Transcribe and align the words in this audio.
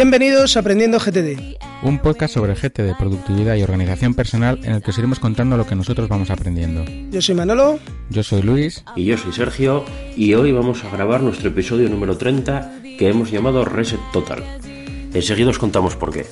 Bienvenidos 0.00 0.56
a 0.56 0.60
Aprendiendo 0.60 1.00
GTD. 1.00 1.58
Un 1.82 1.98
podcast 1.98 2.34
sobre 2.34 2.54
GTD, 2.54 2.96
productividad 2.96 3.56
y 3.56 3.64
organización 3.64 4.14
personal 4.14 4.60
en 4.62 4.74
el 4.74 4.80
que 4.80 4.92
os 4.92 4.98
iremos 4.98 5.18
contando 5.18 5.56
lo 5.56 5.66
que 5.66 5.74
nosotros 5.74 6.08
vamos 6.08 6.30
aprendiendo. 6.30 6.84
Yo 7.10 7.20
soy 7.20 7.34
Manolo. 7.34 7.80
Yo 8.08 8.22
soy 8.22 8.42
Luis. 8.42 8.84
Y 8.94 9.06
yo 9.06 9.18
soy 9.18 9.32
Sergio. 9.32 9.84
Y 10.16 10.34
hoy 10.34 10.52
vamos 10.52 10.84
a 10.84 10.90
grabar 10.90 11.20
nuestro 11.20 11.48
episodio 11.48 11.88
número 11.88 12.16
30 12.16 12.80
que 12.96 13.08
hemos 13.08 13.32
llamado 13.32 13.64
Reset 13.64 13.98
Total. 14.12 14.44
Enseguida 15.12 15.50
os 15.50 15.58
contamos 15.58 15.96
por 15.96 16.12
qué. 16.12 16.26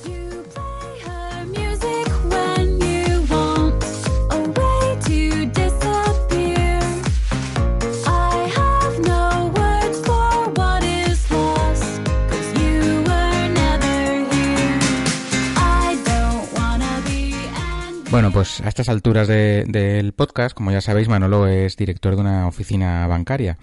Bueno, 18.09 18.31
pues 18.31 18.61
a 18.61 18.69
estas 18.69 18.87
alturas 18.87 19.27
del 19.27 20.13
podcast, 20.13 20.55
como 20.55 20.71
ya 20.71 20.79
sabéis, 20.79 21.09
Manolo 21.09 21.45
es 21.45 21.75
director 21.75 22.15
de 22.15 22.21
una 22.21 22.47
oficina 22.47 23.05
bancaria 23.05 23.57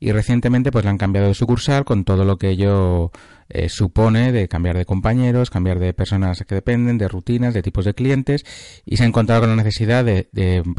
y 0.00 0.10
recientemente 0.10 0.72
pues 0.72 0.84
le 0.84 0.90
han 0.90 0.98
cambiado 0.98 1.28
de 1.28 1.34
sucursal 1.34 1.84
con 1.84 2.04
todo 2.04 2.24
lo 2.24 2.36
que 2.36 2.50
ello 2.50 3.12
eh, 3.48 3.68
supone 3.68 4.32
de 4.32 4.48
cambiar 4.48 4.76
de 4.76 4.84
compañeros, 4.84 5.50
cambiar 5.50 5.78
de 5.78 5.94
personas 5.94 6.44
que 6.46 6.54
dependen, 6.56 6.98
de 6.98 7.06
rutinas, 7.06 7.54
de 7.54 7.62
tipos 7.62 7.84
de 7.84 7.94
clientes 7.94 8.44
y 8.84 8.96
se 8.96 9.04
ha 9.04 9.06
encontrado 9.06 9.42
con 9.42 9.50
la 9.50 9.56
necesidad 9.56 10.04
de, 10.04 10.28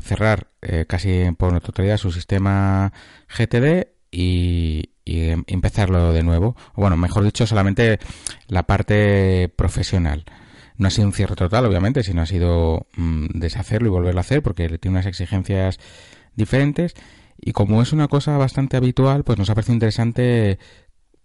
cerrar 0.03 0.47
eh, 0.61 0.85
casi 0.87 1.31
por 1.37 1.59
totalidad 1.61 1.97
su 1.97 2.11
sistema 2.11 2.91
GTD 3.29 3.87
y, 4.11 4.91
y 5.05 5.29
empezarlo 5.47 6.11
de 6.11 6.23
nuevo. 6.23 6.57
Bueno, 6.75 6.97
mejor 6.97 7.23
dicho, 7.23 7.47
solamente 7.47 7.99
la 8.47 8.63
parte 8.63 9.51
profesional. 9.55 10.25
No 10.77 10.87
ha 10.87 10.91
sido 10.91 11.07
un 11.07 11.13
cierre 11.13 11.35
total, 11.35 11.65
obviamente, 11.65 12.03
sino 12.03 12.21
ha 12.21 12.25
sido 12.25 12.87
mm, 12.95 13.39
deshacerlo 13.39 13.87
y 13.87 13.91
volverlo 13.91 14.19
a 14.19 14.21
hacer 14.21 14.43
porque 14.43 14.77
tiene 14.77 14.97
unas 14.97 15.05
exigencias 15.05 15.79
diferentes. 16.35 16.93
Y 17.39 17.51
como 17.51 17.81
es 17.81 17.93
una 17.93 18.07
cosa 18.07 18.37
bastante 18.37 18.77
habitual, 18.77 19.23
pues 19.23 19.37
nos 19.37 19.49
ha 19.49 19.55
parecido 19.55 19.73
interesante 19.73 20.59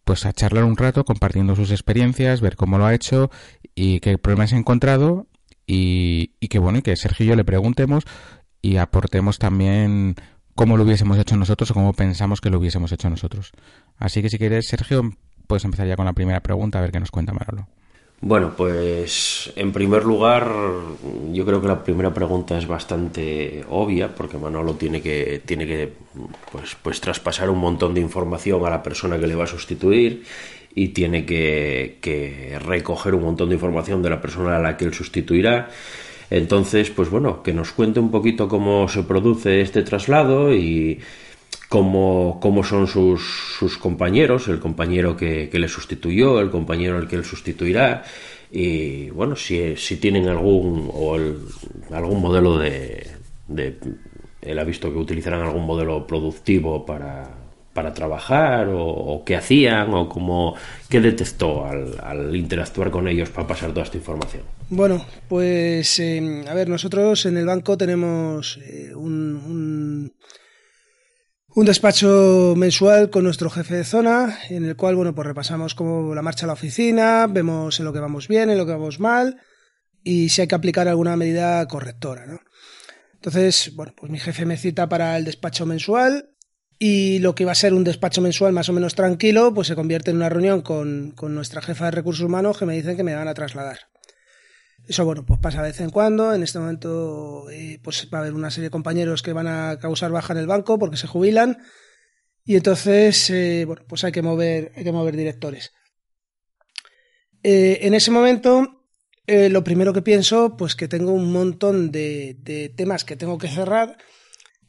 pues 0.04 0.26
a 0.26 0.32
charlar 0.32 0.64
un 0.64 0.76
rato 0.76 1.04
compartiendo 1.04 1.54
sus 1.54 1.70
experiencias, 1.70 2.40
ver 2.40 2.56
cómo 2.56 2.78
lo 2.78 2.86
ha 2.86 2.94
hecho 2.94 3.30
y 3.74 4.00
qué 4.00 4.18
problemas 4.18 4.52
ha 4.52 4.56
encontrado 4.56 5.28
y, 5.66 6.32
y 6.40 6.48
que 6.48 6.58
bueno, 6.58 6.78
y 6.78 6.82
que 6.82 6.96
Sergio 6.96 7.24
y 7.24 7.28
yo 7.28 7.36
le 7.36 7.44
preguntemos 7.44 8.04
y 8.60 8.76
aportemos 8.76 9.38
también 9.38 10.16
cómo 10.54 10.76
lo 10.76 10.84
hubiésemos 10.84 11.18
hecho 11.18 11.36
nosotros 11.36 11.70
o 11.70 11.74
cómo 11.74 11.92
pensamos 11.92 12.40
que 12.40 12.50
lo 12.50 12.58
hubiésemos 12.58 12.92
hecho 12.92 13.08
nosotros. 13.10 13.52
Así 13.96 14.22
que 14.22 14.28
si 14.28 14.38
quieres, 14.38 14.66
Sergio, 14.66 15.12
puedes 15.46 15.64
empezar 15.64 15.86
ya 15.86 15.96
con 15.96 16.06
la 16.06 16.12
primera 16.12 16.40
pregunta 16.40 16.78
a 16.78 16.82
ver 16.82 16.92
qué 16.92 17.00
nos 17.00 17.10
cuenta 17.10 17.32
Marolo. 17.32 17.68
Bueno, 18.24 18.54
pues 18.56 19.52
en 19.56 19.72
primer 19.72 20.04
lugar, 20.04 20.48
yo 21.32 21.44
creo 21.44 21.60
que 21.60 21.66
la 21.66 21.82
primera 21.82 22.14
pregunta 22.14 22.56
es 22.56 22.68
bastante 22.68 23.64
obvia, 23.68 24.14
porque 24.14 24.38
Manolo 24.38 24.74
tiene 24.74 25.02
que, 25.02 25.42
tiene 25.44 25.66
que 25.66 25.92
pues, 26.52 26.76
pues 26.80 27.00
traspasar 27.00 27.50
un 27.50 27.58
montón 27.58 27.94
de 27.94 28.00
información 28.00 28.64
a 28.64 28.70
la 28.70 28.80
persona 28.80 29.18
que 29.18 29.26
le 29.26 29.34
va 29.34 29.42
a 29.42 29.48
sustituir 29.48 30.22
y 30.72 30.88
tiene 30.90 31.26
que, 31.26 31.98
que 32.00 32.60
recoger 32.60 33.16
un 33.16 33.24
montón 33.24 33.48
de 33.48 33.56
información 33.56 34.02
de 34.02 34.10
la 34.10 34.20
persona 34.20 34.56
a 34.56 34.60
la 34.60 34.76
que 34.76 34.84
él 34.84 34.94
sustituirá. 34.94 35.68
Entonces, 36.30 36.90
pues 36.90 37.10
bueno, 37.10 37.42
que 37.42 37.52
nos 37.52 37.72
cuente 37.72 37.98
un 37.98 38.12
poquito 38.12 38.46
cómo 38.46 38.86
se 38.86 39.02
produce 39.02 39.62
este 39.62 39.82
traslado 39.82 40.54
y, 40.54 41.00
cómo, 41.72 42.38
cómo 42.38 42.62
son 42.64 42.86
sus, 42.86 43.22
sus, 43.58 43.78
compañeros, 43.78 44.46
el 44.48 44.60
compañero 44.60 45.16
que, 45.16 45.48
que, 45.48 45.58
le 45.58 45.68
sustituyó, 45.68 46.38
el 46.38 46.50
compañero 46.50 46.98
al 46.98 47.08
que 47.08 47.16
él 47.16 47.24
sustituirá, 47.24 48.02
y 48.50 49.08
bueno, 49.08 49.36
si, 49.36 49.74
si 49.76 49.96
tienen 49.96 50.28
algún, 50.28 50.90
o 50.92 51.16
algún 51.90 52.20
modelo 52.20 52.58
de, 52.58 53.06
Él 54.42 54.58
ha 54.58 54.64
visto 54.64 54.92
que 54.92 54.98
utilizarán 54.98 55.40
algún 55.40 55.64
modelo 55.64 56.06
productivo 56.06 56.84
para, 56.84 57.30
para 57.72 57.94
trabajar, 57.94 58.68
o, 58.70 59.22
qué 59.24 59.36
hacían, 59.36 59.94
o 59.94 60.10
cómo, 60.10 60.54
qué 60.90 61.00
detectó 61.00 61.64
al, 61.64 62.36
interactuar 62.36 62.90
con 62.90 63.08
ellos 63.08 63.30
para 63.30 63.46
pasar 63.46 63.70
toda 63.70 63.84
esta 63.84 63.96
información. 63.96 64.42
Bueno, 64.68 65.02
pues 65.26 65.98
eh, 66.00 66.44
a 66.46 66.52
ver, 66.52 66.68
nosotros 66.68 67.24
en 67.24 67.38
el 67.38 67.46
banco 67.46 67.78
tenemos 67.78 68.58
eh, 68.58 68.94
un 68.94 70.12
un 71.54 71.66
despacho 71.66 72.54
mensual 72.56 73.10
con 73.10 73.24
nuestro 73.24 73.50
jefe 73.50 73.74
de 73.74 73.84
zona, 73.84 74.38
en 74.48 74.64
el 74.64 74.76
cual, 74.76 74.96
bueno, 74.96 75.14
pues 75.14 75.26
repasamos 75.26 75.74
cómo 75.74 76.14
la 76.14 76.22
marcha 76.22 76.46
a 76.46 76.48
la 76.48 76.54
oficina, 76.54 77.26
vemos 77.28 77.78
en 77.78 77.84
lo 77.84 77.92
que 77.92 78.00
vamos 78.00 78.26
bien, 78.26 78.48
en 78.48 78.56
lo 78.56 78.64
que 78.64 78.72
vamos 78.72 79.00
mal, 79.00 79.38
y 80.02 80.30
si 80.30 80.40
hay 80.40 80.48
que 80.48 80.54
aplicar 80.54 80.88
alguna 80.88 81.16
medida 81.16 81.66
correctora, 81.68 82.26
¿no? 82.26 82.40
Entonces, 83.14 83.72
bueno, 83.76 83.92
pues 83.96 84.10
mi 84.10 84.18
jefe 84.18 84.46
me 84.46 84.56
cita 84.56 84.88
para 84.88 85.16
el 85.16 85.24
despacho 85.24 85.66
mensual, 85.66 86.30
y 86.78 87.18
lo 87.18 87.34
que 87.34 87.44
iba 87.44 87.52
a 87.52 87.56
ser 87.56 87.74
un 87.74 87.84
despacho 87.84 88.22
mensual 88.22 88.52
más 88.52 88.68
o 88.68 88.72
menos 88.72 88.94
tranquilo, 88.94 89.52
pues 89.54 89.68
se 89.68 89.76
convierte 89.76 90.10
en 90.10 90.16
una 90.16 90.30
reunión 90.30 90.62
con, 90.62 91.12
con 91.12 91.34
nuestra 91.34 91.60
jefa 91.60 91.84
de 91.84 91.90
recursos 91.92 92.24
humanos 92.24 92.58
que 92.58 92.66
me 92.66 92.74
dicen 92.74 92.96
que 92.96 93.04
me 93.04 93.14
van 93.14 93.28
a 93.28 93.34
trasladar. 93.34 93.91
Eso, 94.92 95.06
bueno, 95.06 95.24
pues 95.24 95.40
pasa 95.40 95.62
de 95.62 95.70
vez 95.70 95.80
en 95.80 95.88
cuando. 95.88 96.34
En 96.34 96.42
este 96.42 96.58
momento, 96.58 97.48
eh, 97.48 97.80
pues 97.82 98.06
va 98.12 98.18
a 98.18 98.20
haber 98.20 98.34
una 98.34 98.50
serie 98.50 98.66
de 98.66 98.70
compañeros 98.70 99.22
que 99.22 99.32
van 99.32 99.46
a 99.48 99.78
causar 99.80 100.12
baja 100.12 100.34
en 100.34 100.38
el 100.38 100.46
banco 100.46 100.78
porque 100.78 100.98
se 100.98 101.06
jubilan. 101.06 101.56
Y 102.44 102.56
entonces, 102.56 103.30
eh, 103.30 103.64
bueno, 103.66 103.84
pues 103.88 104.04
hay 104.04 104.12
que 104.12 104.20
mover, 104.20 104.70
hay 104.76 104.84
que 104.84 104.92
mover 104.92 105.16
directores. 105.16 105.72
Eh, 107.42 107.78
en 107.80 107.94
ese 107.94 108.10
momento, 108.10 108.84
lo 109.26 109.64
primero 109.64 109.94
que 109.94 110.02
pienso, 110.02 110.58
pues 110.58 110.76
que 110.76 110.88
tengo 110.88 111.12
un 111.12 111.32
montón 111.32 111.90
de, 111.90 112.74
temas 112.76 113.06
que 113.06 113.16
tengo 113.16 113.38
que 113.38 113.48
cerrar 113.48 113.96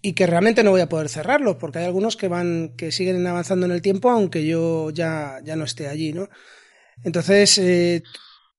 y 0.01 0.13
que 0.13 0.25
realmente 0.25 0.63
no 0.63 0.71
voy 0.71 0.79
a 0.79 0.87
poder 0.87 1.09
cerrarlos, 1.09 1.57
porque 1.57 1.79
hay 1.79 1.85
algunos 1.85 2.15
que 2.15 2.29
van, 2.29 2.77
que 2.77 2.93
siguen 2.93 3.27
avanzando 3.27 3.65
en 3.65 3.73
el 3.73 3.81
tiempo, 3.81 4.09
aunque 4.09 4.45
yo 4.45 4.89
ya, 4.91 5.41
ya 5.43 5.57
no 5.57 5.65
esté 5.65 5.89
allí, 5.89 6.13
¿no? 6.13 6.29
Entonces, 7.03 7.59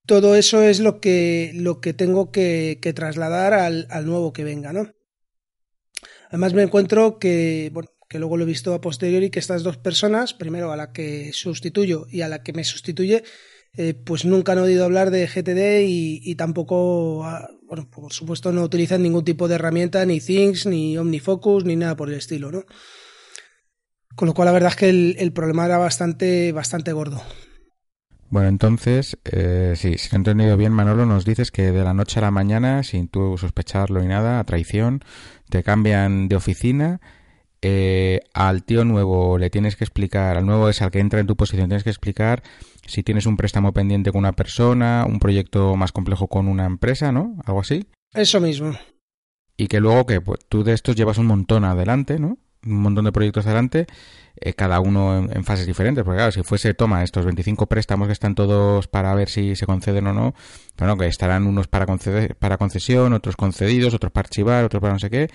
todo 0.06 0.36
eso 0.36 0.62
es 0.62 0.80
lo 0.80 1.00
que, 1.00 1.52
lo 1.54 1.80
que 1.80 1.94
tengo 1.94 2.30
que, 2.30 2.78
que 2.82 2.92
trasladar 2.92 3.54
al, 3.54 4.06
nuevo 4.06 4.32
que 4.32 4.44
venga, 4.44 4.72
¿no? 4.72 4.92
Además 6.28 6.52
me 6.52 6.62
encuentro 6.62 7.18
que, 7.18 7.70
bueno, 7.72 7.90
que 8.08 8.18
luego 8.18 8.36
lo 8.36 8.44
he 8.44 8.46
visto 8.46 8.74
a 8.74 8.80
posteriori, 8.80 9.30
que 9.30 9.38
estas 9.38 9.62
dos 9.62 9.78
personas, 9.78 10.34
primero 10.34 10.72
a 10.72 10.76
la 10.76 10.92
que 10.92 11.32
sustituyo 11.32 12.06
y 12.10 12.20
a 12.20 12.28
la 12.28 12.42
que 12.42 12.52
me 12.52 12.64
sustituye, 12.64 13.24
eh, 13.76 13.94
pues 13.94 14.24
nunca 14.24 14.52
han 14.52 14.58
oído 14.58 14.84
hablar 14.84 15.10
de 15.10 15.26
GTD 15.26 15.88
y, 15.88 16.20
y 16.22 16.34
tampoco, 16.34 17.24
ah, 17.24 17.48
bueno, 17.62 17.88
por 17.90 18.12
supuesto 18.12 18.52
no 18.52 18.62
utilizan 18.62 19.02
ningún 19.02 19.24
tipo 19.24 19.48
de 19.48 19.54
herramienta, 19.54 20.04
ni 20.04 20.20
Things, 20.20 20.66
ni 20.66 20.98
OmniFocus, 20.98 21.64
ni 21.64 21.76
nada 21.76 21.96
por 21.96 22.08
el 22.08 22.16
estilo, 22.16 22.52
¿no? 22.52 22.64
Con 24.14 24.28
lo 24.28 24.34
cual 24.34 24.46
la 24.46 24.52
verdad 24.52 24.70
es 24.70 24.76
que 24.76 24.88
el, 24.90 25.16
el 25.18 25.32
problema 25.32 25.64
era 25.64 25.78
bastante, 25.78 26.52
bastante 26.52 26.92
gordo. 26.92 27.22
Bueno, 28.34 28.48
entonces, 28.48 29.16
eh, 29.26 29.74
sí, 29.76 29.96
si 29.96 30.08
lo 30.08 30.14
he 30.14 30.18
entendido 30.18 30.56
bien, 30.56 30.72
Manolo, 30.72 31.06
nos 31.06 31.24
dices 31.24 31.52
que 31.52 31.70
de 31.70 31.84
la 31.84 31.94
noche 31.94 32.18
a 32.18 32.22
la 32.22 32.32
mañana, 32.32 32.82
sin 32.82 33.06
tú 33.06 33.38
sospecharlo 33.38 34.00
ni 34.00 34.08
nada, 34.08 34.40
a 34.40 34.44
traición, 34.44 35.04
te 35.50 35.62
cambian 35.62 36.26
de 36.26 36.34
oficina. 36.34 37.00
Eh, 37.62 38.22
al 38.32 38.64
tío 38.64 38.84
nuevo 38.84 39.38
le 39.38 39.50
tienes 39.50 39.76
que 39.76 39.84
explicar, 39.84 40.36
al 40.36 40.46
nuevo 40.46 40.68
es 40.68 40.82
al 40.82 40.90
que 40.90 40.98
entra 40.98 41.20
en 41.20 41.28
tu 41.28 41.36
posición, 41.36 41.68
tienes 41.68 41.84
que 41.84 41.90
explicar 41.90 42.42
si 42.84 43.04
tienes 43.04 43.26
un 43.26 43.36
préstamo 43.36 43.72
pendiente 43.72 44.10
con 44.10 44.18
una 44.18 44.32
persona, 44.32 45.06
un 45.08 45.20
proyecto 45.20 45.76
más 45.76 45.92
complejo 45.92 46.26
con 46.26 46.48
una 46.48 46.64
empresa, 46.64 47.12
¿no? 47.12 47.36
Algo 47.44 47.60
así. 47.60 47.86
Eso 48.12 48.40
mismo. 48.40 48.72
Y 49.56 49.68
que 49.68 49.78
luego 49.78 50.06
que 50.06 50.20
pues, 50.20 50.40
tú 50.48 50.64
de 50.64 50.72
estos 50.72 50.96
llevas 50.96 51.18
un 51.18 51.26
montón 51.26 51.64
adelante, 51.64 52.18
¿no? 52.18 52.38
Un 52.66 52.82
montón 52.82 53.04
de 53.04 53.12
proyectos 53.12 53.46
adelante 53.46 53.86
eh, 54.40 54.52
cada 54.54 54.80
uno 54.80 55.28
en, 55.30 55.44
fases 55.44 55.66
diferentes. 55.66 56.02
Porque 56.04 56.18
claro, 56.18 56.32
si 56.32 56.42
fuese, 56.42 56.74
toma, 56.74 57.04
estos 57.04 57.24
25 57.24 57.66
préstamos 57.66 58.08
que 58.08 58.12
están 58.12 58.34
todos 58.34 58.88
para 58.88 59.14
ver 59.14 59.28
si 59.28 59.54
se 59.54 59.66
conceden 59.66 60.06
o 60.08 60.12
no, 60.12 60.34
bueno, 60.76 60.96
que 60.96 61.06
estarán 61.06 61.46
unos 61.46 61.68
para, 61.68 61.86
conceder, 61.86 62.34
para 62.36 62.58
concesión, 62.58 63.12
otros 63.12 63.36
concedidos, 63.36 63.94
otros 63.94 64.12
para 64.12 64.26
archivar, 64.26 64.64
otros 64.64 64.80
para 64.80 64.94
no 64.94 64.98
sé 64.98 65.10
qué. 65.10 65.28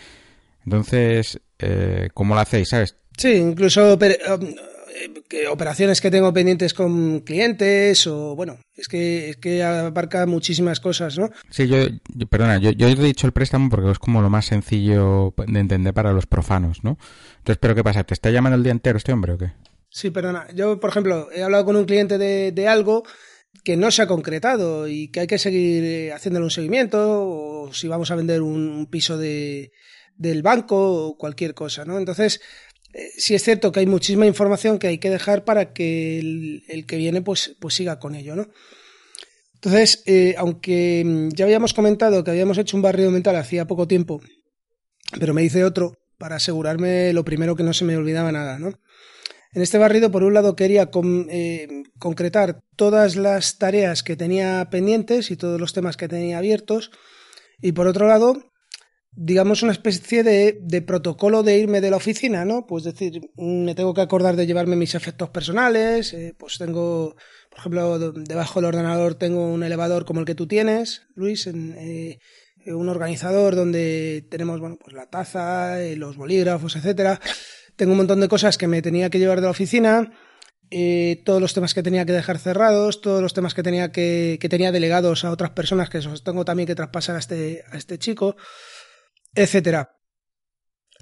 Entonces, 0.65 1.39
eh, 1.59 2.09
¿cómo 2.13 2.35
lo 2.35 2.41
hacéis, 2.41 2.69
sabes? 2.69 2.97
Sí, 3.17 3.33
incluso 3.33 3.97
pero, 3.97 4.15
um, 4.35 4.55
que 5.27 5.47
operaciones 5.47 6.01
que 6.01 6.11
tengo 6.11 6.33
pendientes 6.33 6.73
con 6.73 7.21
clientes 7.21 8.07
o 8.07 8.35
bueno, 8.35 8.59
es 8.75 8.87
que 8.87 9.29
es 9.29 9.37
que 9.37 9.63
abarca 9.63 10.25
muchísimas 10.25 10.79
cosas, 10.79 11.17
¿no? 11.17 11.29
Sí, 11.49 11.67
yo, 11.67 11.77
yo 12.13 12.27
perdona, 12.27 12.57
yo, 12.57 12.71
yo 12.71 12.87
he 12.87 12.95
dicho 12.95 13.27
el 13.27 13.33
préstamo 13.33 13.69
porque 13.69 13.91
es 13.91 13.99
como 13.99 14.21
lo 14.21 14.29
más 14.29 14.45
sencillo 14.45 15.33
de 15.47 15.59
entender 15.59 15.93
para 15.93 16.13
los 16.13 16.25
profanos, 16.25 16.83
¿no? 16.83 16.97
Entonces, 17.37 17.57
¿pero 17.59 17.75
qué 17.75 17.83
pasa? 17.83 18.03
¿Te 18.03 18.13
está 18.13 18.29
llamando 18.31 18.57
el 18.57 18.63
día 18.63 18.71
entero 18.71 18.97
este 18.97 19.13
hombre 19.13 19.33
o 19.33 19.37
qué? 19.37 19.51
Sí, 19.89 20.11
perdona. 20.11 20.47
Yo, 20.53 20.79
por 20.79 20.89
ejemplo, 20.91 21.29
he 21.31 21.43
hablado 21.43 21.65
con 21.65 21.75
un 21.75 21.85
cliente 21.85 22.17
de, 22.17 22.51
de 22.51 22.67
algo 22.67 23.03
que 23.63 23.75
no 23.75 23.91
se 23.91 24.01
ha 24.01 24.07
concretado 24.07 24.87
y 24.87 25.09
que 25.09 25.21
hay 25.21 25.27
que 25.27 25.39
seguir 25.39 25.83
eh, 25.83 26.13
haciéndole 26.13 26.45
un 26.45 26.51
seguimiento 26.51 27.27
o 27.27 27.73
si 27.73 27.87
vamos 27.87 28.11
a 28.11 28.15
vender 28.15 28.41
un, 28.41 28.69
un 28.69 28.85
piso 28.85 29.17
de, 29.17 29.71
del 30.15 30.43
banco 30.43 31.07
o 31.07 31.17
cualquier 31.17 31.53
cosa, 31.53 31.85
¿no? 31.85 31.97
Entonces, 31.97 32.35
eh, 32.37 32.43
sí 33.17 33.35
es 33.35 33.43
cierto 33.43 33.71
que 33.71 33.81
hay 33.81 33.85
muchísima 33.85 34.25
información 34.25 34.79
que 34.79 34.87
hay 34.87 34.97
que 34.97 35.09
dejar 35.09 35.45
para 35.45 35.73
que 35.73 36.19
el, 36.19 36.85
que 36.87 36.97
viene 36.97 37.21
pues, 37.21 37.55
pues 37.59 37.75
siga 37.75 37.99
con 37.99 38.15
ello, 38.15 38.35
¿no? 38.35 38.47
Entonces, 39.55 40.03
eh, 40.05 40.35
aunque 40.37 41.03
mm, 41.05 41.29
ya 41.29 41.45
habíamos 41.45 41.73
comentado 41.73 42.23
que 42.23 42.31
habíamos 42.31 42.57
hecho 42.57 42.77
un 42.77 42.83
barrido 42.83 43.11
mental 43.11 43.35
hacía 43.35 43.67
poco 43.67 43.87
tiempo, 43.87 44.21
pero 45.19 45.33
me 45.33 45.43
hice 45.43 45.63
otro 45.63 45.93
para 46.17 46.37
asegurarme 46.37 47.13
lo 47.13 47.25
primero 47.25 47.55
que 47.55 47.63
no 47.63 47.73
se 47.73 47.85
me 47.85 47.97
olvidaba 47.97 48.31
nada, 48.31 48.57
¿no? 48.59 48.79
En 49.51 49.63
este 49.63 49.79
barrido, 49.79 50.11
por 50.11 50.23
un 50.23 50.33
lado, 50.33 50.55
quería 50.55 50.89
eh, 51.29 51.83
concretar 51.97 52.61
todas 52.75 53.15
las 53.15 53.57
tareas 53.57 54.03
que 54.03 54.15
tenía 54.15 54.67
pendientes 54.69 55.31
y 55.31 55.37
todos 55.37 55.59
los 55.59 55.73
temas 55.73 55.97
que 55.97 56.07
tenía 56.07 56.37
abiertos, 56.37 56.91
y 57.59 57.71
por 57.71 57.87
otro 57.87 58.07
lado, 58.07 58.48
digamos, 59.11 59.63
una 59.63 59.71
especie 59.71 60.23
de, 60.23 60.59
de, 60.61 60.81
protocolo 60.81 61.43
de 61.43 61.57
irme 61.57 61.81
de 61.81 61.89
la 61.89 61.97
oficina, 61.97 62.45
¿no? 62.45 62.65
Pues 62.67 62.83
decir, 62.83 63.21
me 63.35 63.75
tengo 63.75 63.93
que 63.93 64.01
acordar 64.01 64.35
de 64.35 64.45
llevarme 64.45 64.75
mis 64.75 64.95
efectos 64.95 65.29
personales, 65.29 66.13
eh, 66.13 66.35
pues 66.37 66.57
tengo, 66.57 67.15
por 67.49 67.59
ejemplo, 67.59 68.11
debajo 68.11 68.59
del 68.59 68.67
ordenador 68.67 69.15
tengo 69.15 69.47
un 69.47 69.63
elevador 69.63 70.05
como 70.05 70.19
el 70.19 70.25
que 70.25 70.35
tú 70.35 70.47
tienes, 70.47 71.07
Luis, 71.15 71.47
en, 71.47 71.75
eh, 71.77 72.19
un 72.67 72.89
organizador 72.89 73.55
donde 73.55 74.27
tenemos, 74.29 74.59
bueno, 74.59 74.77
pues 74.81 74.95
la 74.95 75.07
taza, 75.07 75.81
eh, 75.81 75.95
los 75.95 76.17
bolígrafos, 76.17 76.75
etcétera. 76.75 77.19
Tengo 77.75 77.93
un 77.93 77.97
montón 77.97 78.19
de 78.19 78.27
cosas 78.27 78.57
que 78.57 78.67
me 78.67 78.81
tenía 78.81 79.09
que 79.09 79.19
llevar 79.19 79.39
de 79.39 79.45
la 79.45 79.51
oficina. 79.51 80.11
Eh, 80.71 81.23
todos 81.25 81.41
los 81.41 81.53
temas 81.55 81.73
que 81.73 81.81
tenía 81.81 82.05
que 82.05 82.11
dejar 82.11 82.37
cerrados, 82.37 83.01
todos 83.01 83.23
los 83.23 83.33
temas 83.33 83.55
que 83.55 83.63
tenía 83.63 83.91
que, 83.91 84.37
que 84.39 84.49
tenía 84.49 84.71
delegados 84.71 85.25
a 85.25 85.31
otras 85.31 85.49
personas 85.51 85.89
que 85.89 85.97
esos 85.97 86.23
tengo 86.23 86.45
también 86.45 86.67
que 86.67 86.75
traspasar 86.75 87.15
a 87.15 87.19
este, 87.19 87.63
a 87.71 87.77
este 87.77 87.97
chico 87.97 88.35
etcétera. 89.33 89.95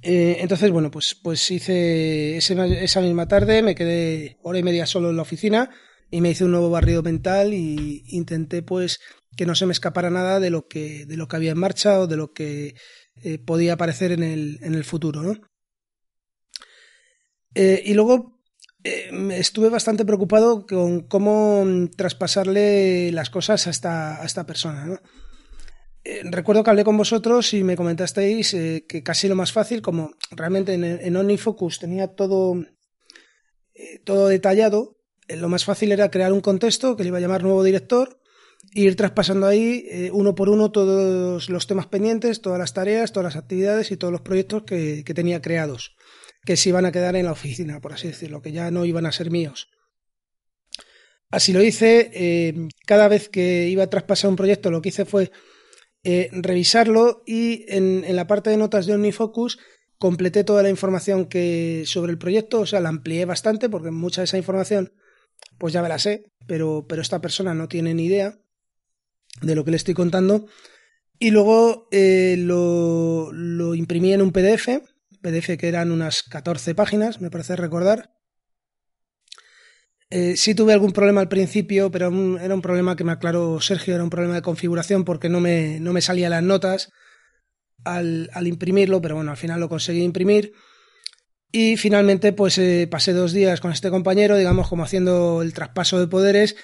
Eh, 0.03 0.37
entonces, 0.39 0.71
bueno, 0.71 0.91
pues, 0.91 1.15
pues 1.15 1.49
hice 1.49 2.37
esa 2.37 3.01
misma 3.01 3.27
tarde, 3.27 3.63
me 3.63 3.75
quedé 3.75 4.37
hora 4.43 4.59
y 4.59 4.63
media 4.63 4.85
solo 4.85 5.09
en 5.09 5.15
la 5.15 5.23
oficina 5.23 5.71
y 6.11 6.21
me 6.21 6.29
hice 6.29 6.45
un 6.45 6.51
nuevo 6.51 6.69
barrido 6.69 7.03
mental 7.03 7.53
y 7.53 8.03
intenté 8.07 8.61
pues 8.61 8.99
que 9.35 9.45
no 9.45 9.55
se 9.55 9.65
me 9.65 9.73
escapara 9.73 10.09
nada 10.09 10.39
de 10.39 10.49
lo 10.49 10.67
que, 10.67 11.05
de 11.05 11.17
lo 11.17 11.27
que 11.27 11.35
había 11.35 11.51
en 11.51 11.59
marcha 11.59 11.99
o 11.99 12.07
de 12.07 12.17
lo 12.17 12.31
que 12.31 12.75
eh, 13.23 13.39
podía 13.39 13.73
aparecer 13.73 14.11
en 14.11 14.23
el, 14.23 14.59
en 14.61 14.75
el 14.75 14.83
futuro, 14.83 15.21
¿no? 15.21 15.33
Eh, 17.55 17.81
y 17.85 17.93
luego 17.93 18.37
estuve 18.83 19.69
bastante 19.69 20.05
preocupado 20.05 20.65
con 20.65 21.01
cómo 21.01 21.65
traspasarle 21.97 23.11
las 23.11 23.29
cosas 23.29 23.67
a 23.67 23.69
esta, 23.71 24.21
a 24.21 24.25
esta 24.25 24.45
persona, 24.45 24.85
¿no? 24.85 24.99
Eh, 26.09 26.21
recuerdo 26.23 26.63
que 26.63 26.69
hablé 26.69 26.85
con 26.85 26.95
vosotros 26.95 27.53
y 27.53 27.65
me 27.65 27.75
comentasteis 27.75 28.53
eh, 28.53 28.85
que 28.87 29.03
casi 29.03 29.27
lo 29.27 29.35
más 29.35 29.51
fácil, 29.51 29.81
como 29.81 30.11
realmente 30.31 30.73
en, 30.73 30.85
en 30.85 31.37
tenía 31.81 32.07
todo, 32.07 32.55
eh, 33.73 33.99
todo 34.05 34.29
detallado, 34.29 35.01
lo 35.27 35.49
más 35.49 35.65
fácil 35.65 35.91
era 35.91 36.09
crear 36.09 36.31
un 36.31 36.39
contexto 36.39 36.95
que 36.95 37.03
le 37.03 37.09
iba 37.09 37.17
a 37.17 37.21
llamar 37.21 37.43
nuevo 37.43 37.61
director 37.61 38.21
e 38.73 38.83
ir 38.83 38.95
traspasando 38.95 39.47
ahí 39.47 40.09
uno 40.13 40.33
por 40.33 40.47
uno 40.47 40.71
todos 40.71 41.49
los 41.49 41.67
temas 41.67 41.87
pendientes, 41.87 42.41
todas 42.41 42.59
las 42.59 42.73
tareas, 42.73 43.11
todas 43.11 43.33
las 43.33 43.43
actividades 43.43 43.91
y 43.91 43.97
todos 43.97 44.13
los 44.13 44.21
proyectos 44.21 44.63
que, 44.63 45.03
que 45.03 45.13
tenía 45.13 45.41
creados, 45.41 45.97
que 46.45 46.55
se 46.55 46.69
iban 46.69 46.85
a 46.85 46.93
quedar 46.93 47.17
en 47.17 47.25
la 47.25 47.33
oficina, 47.33 47.81
por 47.81 47.91
así 47.91 48.07
decirlo, 48.07 48.41
que 48.41 48.53
ya 48.53 48.71
no 48.71 48.85
iban 48.85 49.05
a 49.05 49.11
ser 49.11 49.29
míos. 49.29 49.67
Así 51.29 51.51
lo 51.51 51.61
hice, 51.61 52.69
cada 52.85 53.09
vez 53.09 53.27
que 53.27 53.67
iba 53.67 53.83
a 53.83 53.89
traspasar 53.89 54.29
un 54.29 54.37
proyecto 54.37 54.71
lo 54.71 54.81
que 54.81 54.89
hice 54.89 55.03
fue 55.03 55.31
eh, 56.09 56.29
revisarlo 56.31 57.21
y 57.25 57.65
en, 57.67 58.15
la 58.15 58.27
parte 58.27 58.49
de 58.49 58.55
notas 58.55 58.85
de 58.85 58.93
OmniFocus 58.93 59.59
completé 59.97 60.45
toda 60.45 60.63
la 60.63 60.69
información 60.69 61.25
que 61.25 61.83
sobre 61.85 62.13
el 62.13 62.17
proyecto, 62.17 62.61
o 62.61 62.65
sea, 62.65 62.79
la 62.79 62.87
amplié 62.87 63.25
bastante 63.25 63.67
porque 63.67 63.91
mucha 63.91 64.21
de 64.21 64.25
esa 64.25 64.37
información 64.37 64.93
pues 65.57 65.73
ya 65.73 65.81
me 65.81 65.89
la 65.89 65.99
sé, 65.99 66.31
pero, 66.47 66.85
pero 66.87 67.01
esta 67.01 67.19
persona 67.19 67.53
no 67.53 67.67
tiene 67.67 67.93
ni 67.93 68.05
idea 68.05 68.39
de 69.41 69.53
lo 69.53 69.65
que 69.65 69.71
le 69.71 69.75
estoy 69.75 69.95
contando. 69.95 70.45
Y 71.19 71.31
luego 71.31 71.89
eh, 71.91 72.35
lo, 72.37 73.33
lo 73.33 73.75
imprimí 73.75 74.13
en 74.13 74.21
un 74.21 74.31
PDF, 74.31 74.79
PDF 75.21 75.57
que 75.57 75.67
eran 75.67 75.91
unas 75.91 76.23
14 76.23 76.73
páginas, 76.73 77.19
me 77.19 77.29
parece 77.29 77.57
recordar, 77.57 78.16
eh, 80.09 80.37
sí 80.37 80.55
tuve 80.55 80.73
algún 80.73 80.93
problema 80.93 81.21
al 81.21 81.27
principio, 81.27 81.91
pero 81.91 82.07
era 82.39 82.55
un 82.55 82.61
problema 82.61 82.95
que 82.95 83.03
me 83.03 83.11
aclaró 83.11 83.59
Sergio, 83.59 83.95
era 83.95 84.03
un 84.03 84.09
problema 84.09 84.35
de 84.35 84.41
configuración 84.41 85.03
porque 85.03 85.29
no 85.29 85.41
me, 85.41 85.79
no 85.79 85.91
me 85.91 86.01
salían 86.01 86.31
las 86.31 86.43
notas 86.43 86.91
al, 87.83 88.29
al, 88.33 88.47
imprimirlo, 88.47 89.01
pero 89.01 89.15
bueno, 89.15 89.31
al 89.31 89.37
final 89.37 89.59
lo 89.59 89.69
conseguí 89.69 90.03
imprimir. 90.03 90.53
Y 91.51 91.77
finalmente, 91.77 92.33
pues 92.33 92.57
eh, 92.57 92.87
pasé 92.89 93.13
dos 93.13 93.33
días 93.33 93.61
con 93.61 93.71
este 93.71 93.89
compañero, 93.89 94.37
digamos, 94.37 94.67
como 94.67 94.83
haciendo 94.83 95.41
el 95.41 95.53
traspaso 95.53 95.99
de 95.99 96.07
poderes. 96.07 96.55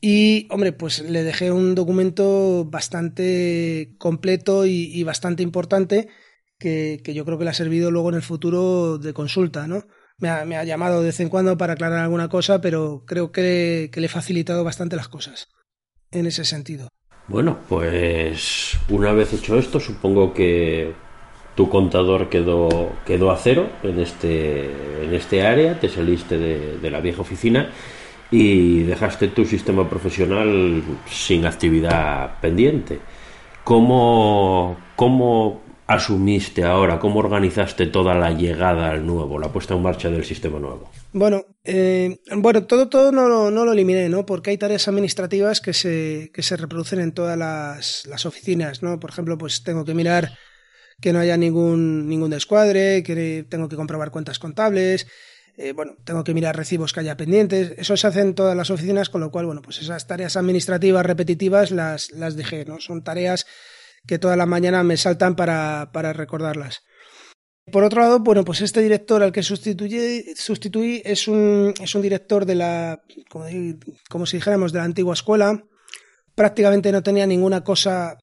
Y, 0.00 0.46
hombre, 0.50 0.72
pues 0.72 1.00
le 1.00 1.22
dejé 1.22 1.52
un 1.52 1.74
documento 1.74 2.66
bastante 2.66 3.94
completo 3.98 4.66
y, 4.66 4.90
y 4.92 5.02
bastante 5.04 5.42
importante 5.42 6.08
que, 6.58 7.00
que 7.02 7.14
yo 7.14 7.24
creo 7.24 7.38
que 7.38 7.44
le 7.44 7.50
ha 7.50 7.54
servido 7.54 7.90
luego 7.90 8.10
en 8.10 8.16
el 8.16 8.22
futuro 8.22 8.98
de 8.98 9.12
consulta, 9.14 9.66
¿no? 9.66 9.86
Me 10.18 10.56
ha, 10.56 10.64
llamado 10.64 11.00
de 11.00 11.06
vez 11.06 11.20
en 11.20 11.28
cuando 11.28 11.56
para 11.58 11.74
aclarar 11.74 11.98
alguna 12.00 12.28
cosa, 12.28 12.60
pero 12.60 13.02
creo 13.06 13.32
que, 13.32 13.90
le 13.94 14.06
he 14.06 14.08
facilitado 14.08 14.64
bastante 14.64 14.96
las 14.96 15.08
cosas 15.08 15.48
en 16.10 16.26
ese 16.26 16.44
sentido. 16.44 16.88
Bueno, 17.28 17.58
pues 17.68 18.78
una 18.88 19.12
vez 19.12 19.32
hecho 19.32 19.58
esto, 19.58 19.80
supongo 19.80 20.32
que 20.32 20.92
tu 21.54 21.68
contador 21.68 22.28
quedó, 22.28 22.92
quedó 23.04 23.30
a 23.30 23.36
cero 23.36 23.68
en 23.82 23.98
este, 23.98 25.04
en 25.04 25.12
este 25.12 25.44
área, 25.44 25.78
te 25.80 25.88
saliste 25.88 26.38
de, 26.38 26.78
de 26.78 26.90
la 26.90 27.00
vieja 27.00 27.22
oficina 27.22 27.70
y 28.30 28.82
dejaste 28.84 29.28
tu 29.28 29.44
sistema 29.44 29.88
profesional 29.88 30.82
sin 31.08 31.46
actividad 31.46 32.38
pendiente. 32.40 33.00
¿Cómo, 33.64 34.76
cómo 34.94 35.65
asumiste 35.86 36.64
ahora? 36.64 36.98
¿Cómo 36.98 37.20
organizaste 37.20 37.86
toda 37.86 38.14
la 38.14 38.32
llegada 38.32 38.90
al 38.90 39.06
nuevo, 39.06 39.38
la 39.38 39.52
puesta 39.52 39.74
en 39.74 39.82
marcha 39.82 40.10
del 40.10 40.24
sistema 40.24 40.58
nuevo? 40.58 40.90
Bueno, 41.12 41.44
eh, 41.64 42.20
bueno, 42.36 42.64
todo, 42.64 42.88
todo 42.88 43.12
no, 43.12 43.28
lo, 43.28 43.50
no 43.50 43.64
lo 43.64 43.72
eliminé, 43.72 44.08
¿no? 44.08 44.26
Porque 44.26 44.50
hay 44.50 44.58
tareas 44.58 44.88
administrativas 44.88 45.60
que 45.60 45.72
se, 45.72 46.30
que 46.34 46.42
se 46.42 46.56
reproducen 46.56 47.00
en 47.00 47.12
todas 47.12 47.38
las, 47.38 48.06
las 48.06 48.26
oficinas, 48.26 48.82
¿no? 48.82 48.98
Por 48.98 49.10
ejemplo, 49.10 49.38
pues 49.38 49.62
tengo 49.62 49.84
que 49.84 49.94
mirar 49.94 50.32
que 51.00 51.12
no 51.12 51.20
haya 51.20 51.36
ningún, 51.36 52.08
ningún 52.08 52.30
descuadre, 52.30 53.02
que 53.02 53.44
tengo 53.48 53.68
que 53.68 53.76
comprobar 53.76 54.10
cuentas 54.10 54.38
contables, 54.38 55.06
eh, 55.58 55.72
bueno, 55.72 55.96
tengo 56.04 56.22
que 56.22 56.34
mirar 56.34 56.56
recibos 56.56 56.92
que 56.92 57.00
haya 57.00 57.16
pendientes. 57.16 57.72
Eso 57.78 57.96
se 57.96 58.06
hace 58.06 58.20
en 58.20 58.34
todas 58.34 58.56
las 58.56 58.70
oficinas, 58.70 59.08
con 59.08 59.20
lo 59.22 59.30
cual, 59.30 59.46
bueno, 59.46 59.62
pues 59.62 59.80
esas 59.80 60.06
tareas 60.06 60.36
administrativas 60.36 61.06
repetitivas 61.06 61.70
las, 61.70 62.10
las 62.10 62.36
dejé, 62.36 62.64
¿no? 62.66 62.78
Son 62.80 63.02
tareas 63.02 63.46
que 64.06 64.18
toda 64.18 64.36
la 64.36 64.46
mañana 64.46 64.82
me 64.82 64.96
saltan 64.96 65.36
para, 65.36 65.90
para 65.92 66.12
recordarlas. 66.12 66.82
Por 67.70 67.82
otro 67.82 68.00
lado, 68.00 68.20
bueno, 68.20 68.44
pues 68.44 68.60
este 68.60 68.80
director 68.80 69.22
al 69.22 69.32
que 69.32 69.42
sustituí, 69.42 70.24
sustituí 70.36 71.02
es, 71.04 71.26
un, 71.26 71.74
es 71.80 71.94
un 71.96 72.02
director 72.02 72.46
de 72.46 72.54
la, 72.54 73.02
como, 73.28 73.46
como, 74.08 74.24
si 74.24 74.36
dijéramos, 74.36 74.72
de 74.72 74.78
la 74.78 74.84
antigua 74.84 75.14
escuela. 75.14 75.64
Prácticamente 76.36 76.92
no 76.92 77.02
tenía 77.02 77.26
ninguna 77.26 77.64
cosa 77.64 78.18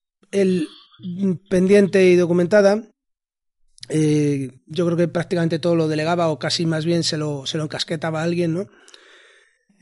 pendiente 1.50 2.06
y 2.06 2.16
documentada. 2.16 2.90
Eh, 3.90 4.50
yo 4.66 4.86
creo 4.86 4.98
que 4.98 5.10
prácticamente 5.10 5.60
todo 5.60 5.76
lo 5.76 5.90
delegaba 5.90 6.30
o 6.30 6.40
casi 6.40 6.66
más 6.66 6.86
bien 6.86 7.04
se 7.04 7.18
lo, 7.18 7.46
se 7.46 7.58
lo 7.58 7.66
encasquetaba 7.66 8.22
a 8.22 8.24
alguien, 8.24 8.54
¿no? 8.54 8.68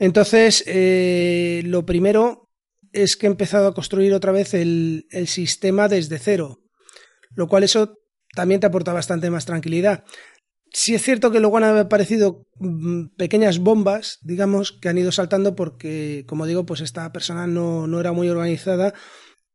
Entonces, 0.00 0.64
eh, 0.66 1.62
lo 1.66 1.86
primero 1.86 2.50
es 2.92 3.16
que 3.16 3.26
he 3.26 3.30
empezado 3.30 3.68
a 3.68 3.74
construir 3.74 4.14
otra 4.14 4.32
vez 4.32 4.54
el, 4.54 5.06
el 5.10 5.26
sistema 5.28 5.88
desde 5.88 6.18
cero, 6.18 6.60
lo 7.34 7.48
cual 7.48 7.64
eso 7.64 7.98
también 8.34 8.60
te 8.60 8.66
aporta 8.66 8.92
bastante 8.92 9.30
más 9.30 9.46
tranquilidad. 9.46 10.04
Sí 10.72 10.94
es 10.94 11.02
cierto 11.02 11.30
que 11.30 11.40
luego 11.40 11.58
han 11.58 11.64
aparecido 11.64 12.46
mm, 12.58 13.14
pequeñas 13.16 13.58
bombas, 13.58 14.18
digamos, 14.22 14.72
que 14.72 14.88
han 14.88 14.98
ido 14.98 15.12
saltando 15.12 15.54
porque, 15.54 16.24
como 16.26 16.46
digo, 16.46 16.64
pues 16.64 16.80
esta 16.80 17.12
persona 17.12 17.46
no, 17.46 17.86
no 17.86 18.00
era 18.00 18.12
muy 18.12 18.28
organizada 18.30 18.94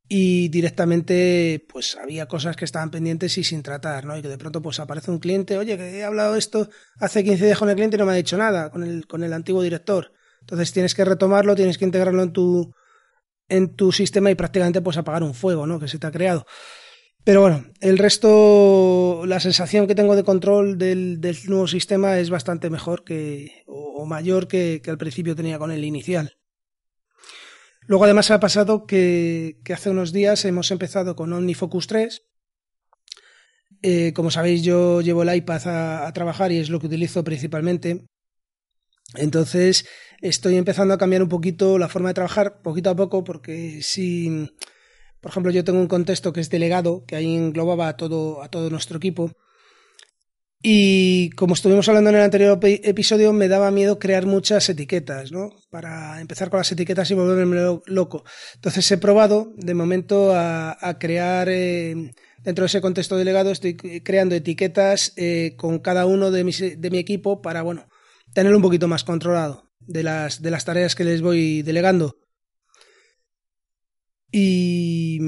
y 0.10 0.48
directamente 0.50 1.66
pues 1.68 1.98
había 1.98 2.28
cosas 2.28 2.56
que 2.56 2.66
estaban 2.66 2.92
pendientes 2.92 3.38
y 3.38 3.44
sin 3.44 3.64
tratar, 3.64 4.06
¿no? 4.06 4.18
Y 4.18 4.22
que 4.22 4.30
de 4.30 4.38
pronto 4.38 4.62
pues 4.62 4.80
aparece 4.80 5.12
un 5.12 5.20
cliente, 5.20 5.58
oye, 5.58 5.76
que 5.78 5.98
he 5.98 6.04
hablado 6.04 6.36
esto 6.36 6.70
hace 7.00 7.24
15 7.24 7.46
días 7.46 7.58
con 7.58 7.70
el 7.70 7.76
cliente 7.76 7.98
y 7.98 8.00
no 8.00 8.06
me 8.06 8.14
ha 8.14 8.16
dicho 8.16 8.38
nada, 8.38 8.70
con 8.70 8.84
el, 8.84 9.08
con 9.08 9.24
el 9.24 9.34
antiguo 9.34 9.64
director. 9.64 10.14
Entonces 10.42 10.72
tienes 10.72 10.94
que 10.94 11.04
retomarlo, 11.04 11.56
tienes 11.56 11.78
que 11.78 11.86
integrarlo 11.86 12.24
en 12.24 12.32
tu, 12.32 12.74
en 13.50 13.76
tu 13.76 13.92
sistema 13.92 14.32
y 14.32 14.36
prácticamente 14.36 14.82
pues 14.82 14.98
apagar 14.98 15.24
un 15.24 15.34
fuego, 15.34 15.68
¿no? 15.68 15.80
Que 15.80 15.88
se 15.88 16.00
te 16.00 16.08
ha 16.08 16.12
creado. 16.12 16.46
Pero 17.24 17.42
bueno, 17.42 17.66
el 17.82 17.98
resto, 17.98 19.24
la 19.26 19.42
sensación 19.42 19.86
que 19.86 19.96
tengo 19.96 20.16
de 20.16 20.24
control 20.24 20.78
del, 20.78 21.20
del 21.20 21.38
nuevo 21.48 21.68
sistema 21.68 22.20
es 22.20 22.30
bastante 22.30 22.70
mejor 22.70 23.04
que, 23.04 23.64
o, 23.68 24.06
mayor 24.06 24.48
que, 24.48 24.82
que, 24.82 24.92
al 24.92 24.98
principio 24.98 25.36
tenía 25.36 25.60
con 25.60 25.72
el 25.72 25.84
inicial. 25.84 26.38
Luego 27.82 28.06
además 28.06 28.32
ha 28.32 28.40
pasado 28.40 28.86
que, 28.86 29.60
que 29.66 29.74
hace 29.74 29.90
unos 29.90 30.14
días 30.14 30.46
hemos 30.46 30.72
empezado 30.72 31.16
con 31.16 31.34
OmniFocus 31.34 31.88
3 31.88 32.24
Eh, 33.82 34.14
como 34.14 34.32
sabéis, 34.32 34.64
yo 34.64 35.02
llevo 35.02 35.24
el 35.24 35.36
iPad 35.36 36.06
a, 36.08 36.14
trabajar 36.14 36.52
y 36.52 36.60
es 36.60 36.70
lo 36.70 36.80
que 36.80 36.88
utilizo 36.88 37.24
principalmente. 37.24 38.08
Entonces, 39.16 39.86
estoy 40.22 40.58
empezando 40.58 40.94
a 40.94 40.98
cambiar 40.98 41.24
un 41.24 41.30
poquito 41.30 41.78
la 41.78 41.88
forma 41.88 42.10
de 42.10 42.16
trabajar, 42.16 42.62
poquito 42.62 42.90
a 42.90 42.96
poco, 42.96 43.24
porque 43.24 43.82
si, 43.82 44.50
por 45.22 45.32
ejemplo, 45.32 45.52
yo 45.52 45.64
tengo 45.64 45.80
un 45.80 45.88
contexto 45.88 46.34
que 46.34 46.42
es 46.42 46.50
delegado, 46.50 47.06
que 47.06 47.16
ahí 47.16 47.36
englobaba 47.36 47.88
a 47.88 47.98
todo, 47.98 48.42
a 48.42 48.50
todo 48.50 48.70
nuestro 48.70 48.98
equipo. 48.98 49.32
Y 50.62 51.30
como 51.32 51.54
estuvimos 51.54 51.88
hablando 51.88 52.10
en 52.10 52.16
el 52.16 52.24
anterior 52.24 52.60
episodio, 52.64 53.32
me 53.32 53.48
daba 53.48 53.70
miedo 53.70 54.00
crear 54.00 54.26
muchas 54.26 54.68
etiquetas, 54.68 55.32
¿no? 55.32 55.52
Para 55.70 56.20
empezar 56.20 56.50
con 56.50 56.58
las 56.58 56.72
etiquetas 56.72 57.10
y 57.12 57.14
volverme 57.14 57.80
loco. 57.86 58.24
Entonces 58.56 58.92
he 58.92 58.98
probado, 58.98 59.54
de 59.56 59.76
momento, 59.76 60.34
a, 60.36 60.98
crear, 61.00 61.48
eh, 61.50 62.12
dentro 62.40 62.64
de 62.64 62.68
ese 62.68 62.82
contexto 62.82 63.16
delegado, 63.18 63.52
estoy 63.52 63.78
creando 63.78 64.34
etiquetas 64.34 65.14
eh, 65.16 65.54
con 65.58 65.78
cada 65.80 66.08
uno 66.08 66.32
de, 66.32 66.44
mis, 66.44 66.60
de 66.60 66.90
mi 66.90 66.98
equipo 66.98 67.42
para, 67.42 67.62
bueno, 67.62 67.88
tenerlo 68.38 68.60
un 68.60 68.62
poquito 68.62 68.88
más 68.88 69.04
controlado 69.04 69.64
de 69.80 70.04
las, 70.04 70.44
de 70.44 70.52
las 70.52 70.64
tareas 70.64 70.94
que 70.94 71.04
les 71.04 71.24
voy 71.24 71.64
delegando. 71.64 72.18
Y, 74.32 75.20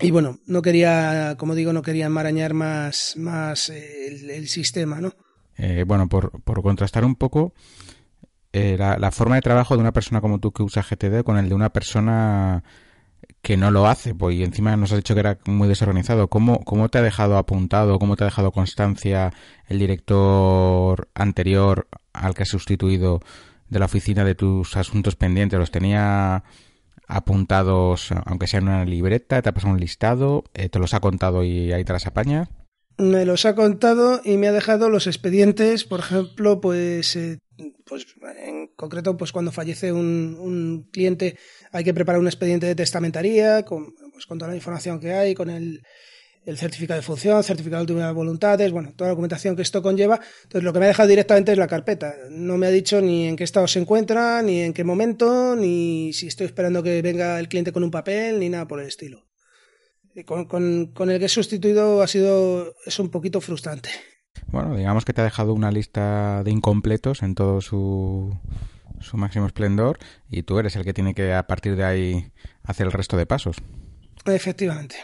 y 0.00 0.10
bueno, 0.10 0.40
no 0.46 0.60
quería, 0.60 1.36
como 1.38 1.54
digo, 1.54 1.72
no 1.72 1.82
quería 1.82 2.06
enmarañar 2.06 2.52
más, 2.52 3.14
más 3.16 3.68
el, 3.68 4.28
el 4.28 4.48
sistema, 4.48 5.00
¿no? 5.00 5.12
Eh, 5.56 5.84
bueno, 5.86 6.08
por, 6.08 6.42
por, 6.42 6.64
contrastar 6.64 7.04
un 7.04 7.14
poco 7.14 7.54
eh, 8.52 8.74
la, 8.76 8.98
la, 8.98 9.12
forma 9.12 9.36
de 9.36 9.42
trabajo 9.42 9.76
de 9.76 9.82
una 9.82 9.92
persona 9.92 10.20
como 10.20 10.40
tú 10.40 10.50
que 10.50 10.64
usa 10.64 10.82
GTD 10.82 11.22
con 11.22 11.38
el 11.38 11.48
de 11.48 11.54
una 11.54 11.72
persona 11.72 12.64
que 13.42 13.56
no 13.56 13.72
lo 13.72 13.86
hace, 13.86 14.14
pues 14.14 14.36
y 14.36 14.44
encima 14.44 14.76
nos 14.76 14.92
has 14.92 14.98
dicho 14.98 15.14
que 15.14 15.20
era 15.20 15.38
muy 15.46 15.66
desorganizado. 15.68 16.28
¿Cómo, 16.28 16.64
¿Cómo 16.64 16.88
te 16.88 16.98
ha 16.98 17.02
dejado 17.02 17.36
apuntado, 17.36 17.98
cómo 17.98 18.16
te 18.16 18.22
ha 18.24 18.28
dejado 18.28 18.52
constancia 18.52 19.32
el 19.68 19.80
director 19.80 21.08
anterior 21.14 21.88
al 22.12 22.34
que 22.34 22.44
has 22.44 22.48
sustituido 22.48 23.20
de 23.68 23.78
la 23.80 23.86
oficina 23.86 24.24
de 24.24 24.36
tus 24.36 24.76
asuntos 24.76 25.16
pendientes? 25.16 25.58
¿Los 25.58 25.72
tenía 25.72 26.44
apuntados, 27.08 28.10
aunque 28.26 28.46
sea 28.46 28.60
en 28.60 28.68
una 28.68 28.84
libreta? 28.84 29.42
¿Te 29.42 29.48
ha 29.48 29.52
pasado 29.52 29.74
un 29.74 29.80
listado? 29.80 30.44
Eh, 30.54 30.68
¿Te 30.68 30.78
los 30.78 30.94
ha 30.94 31.00
contado 31.00 31.42
y 31.42 31.72
ahí 31.72 31.84
te 31.84 31.92
las 31.92 32.06
apañas? 32.06 32.48
Me 32.96 33.26
los 33.26 33.44
ha 33.44 33.56
contado 33.56 34.20
y 34.24 34.36
me 34.36 34.46
ha 34.46 34.52
dejado 34.52 34.88
los 34.88 35.08
expedientes, 35.08 35.82
por 35.84 36.00
ejemplo, 36.00 36.60
pues, 36.60 37.16
eh, 37.16 37.38
pues 37.84 38.06
en 38.38 38.68
concreto, 38.68 39.16
pues 39.16 39.32
cuando 39.32 39.52
fallece 39.52 39.92
un, 39.92 40.88
cliente 40.92 41.36
hay 41.70 41.84
que 41.84 41.94
preparar 41.94 42.20
un 42.20 42.26
expediente 42.26 42.66
de 42.66 42.74
testamentaría 42.74 43.64
con, 43.64 43.94
pues, 44.12 44.26
toda 44.26 44.48
la 44.48 44.54
información 44.54 45.00
que 45.00 45.12
hay, 45.12 45.34
con 45.34 45.50
el, 45.50 45.82
certificado 46.56 46.98
de 46.98 47.06
función, 47.06 47.42
certificado 47.44 47.84
de 47.84 47.92
últimas 47.92 48.14
voluntades, 48.14 48.72
bueno, 48.72 48.92
toda 48.96 49.08
la 49.08 49.12
documentación 49.12 49.54
que 49.54 49.62
esto 49.62 49.80
conlleva. 49.80 50.20
Entonces, 50.42 50.64
lo 50.64 50.72
que 50.72 50.80
me 50.80 50.86
ha 50.86 50.88
dejado 50.88 51.08
directamente 51.08 51.52
es 51.52 51.58
la 51.58 51.68
carpeta. 51.68 52.14
No 52.30 52.58
me 52.58 52.66
ha 52.66 52.70
dicho 52.70 53.00
ni 53.00 53.28
en 53.28 53.36
qué 53.36 53.44
estado 53.44 53.68
se 53.68 53.78
encuentra, 53.78 54.42
ni 54.42 54.60
en 54.60 54.72
qué 54.72 54.82
momento, 54.82 55.54
ni 55.54 56.12
si 56.12 56.26
estoy 56.26 56.46
esperando 56.46 56.82
que 56.82 57.00
venga 57.00 57.38
el 57.38 57.48
cliente 57.48 57.72
con 57.72 57.84
un 57.84 57.92
papel, 57.92 58.40
ni 58.40 58.48
nada 58.48 58.66
por 58.66 58.80
el 58.80 58.88
estilo. 58.88 59.24
Con 60.26 61.10
el 61.10 61.18
que 61.18 61.24
he 61.24 61.28
sustituido 61.28 62.02
ha 62.02 62.08
sido, 62.08 62.74
es 62.84 62.98
un 62.98 63.10
poquito 63.10 63.40
frustrante. 63.40 63.90
Bueno, 64.48 64.76
digamos 64.76 65.04
que 65.04 65.12
te 65.12 65.20
ha 65.20 65.24
dejado 65.24 65.54
una 65.54 65.70
lista 65.70 66.42
de 66.44 66.50
incompletos 66.50 67.22
en 67.22 67.34
todo 67.34 67.60
su, 67.60 68.36
su 69.00 69.16
máximo 69.16 69.46
esplendor 69.46 69.98
y 70.28 70.42
tú 70.42 70.58
eres 70.58 70.76
el 70.76 70.84
que 70.84 70.94
tiene 70.94 71.14
que 71.14 71.32
a 71.32 71.46
partir 71.46 71.76
de 71.76 71.84
ahí 71.84 72.32
hacer 72.62 72.86
el 72.86 72.92
resto 72.92 73.16
de 73.16 73.26
pasos. 73.26 73.56
Efectivamente. 74.26 74.96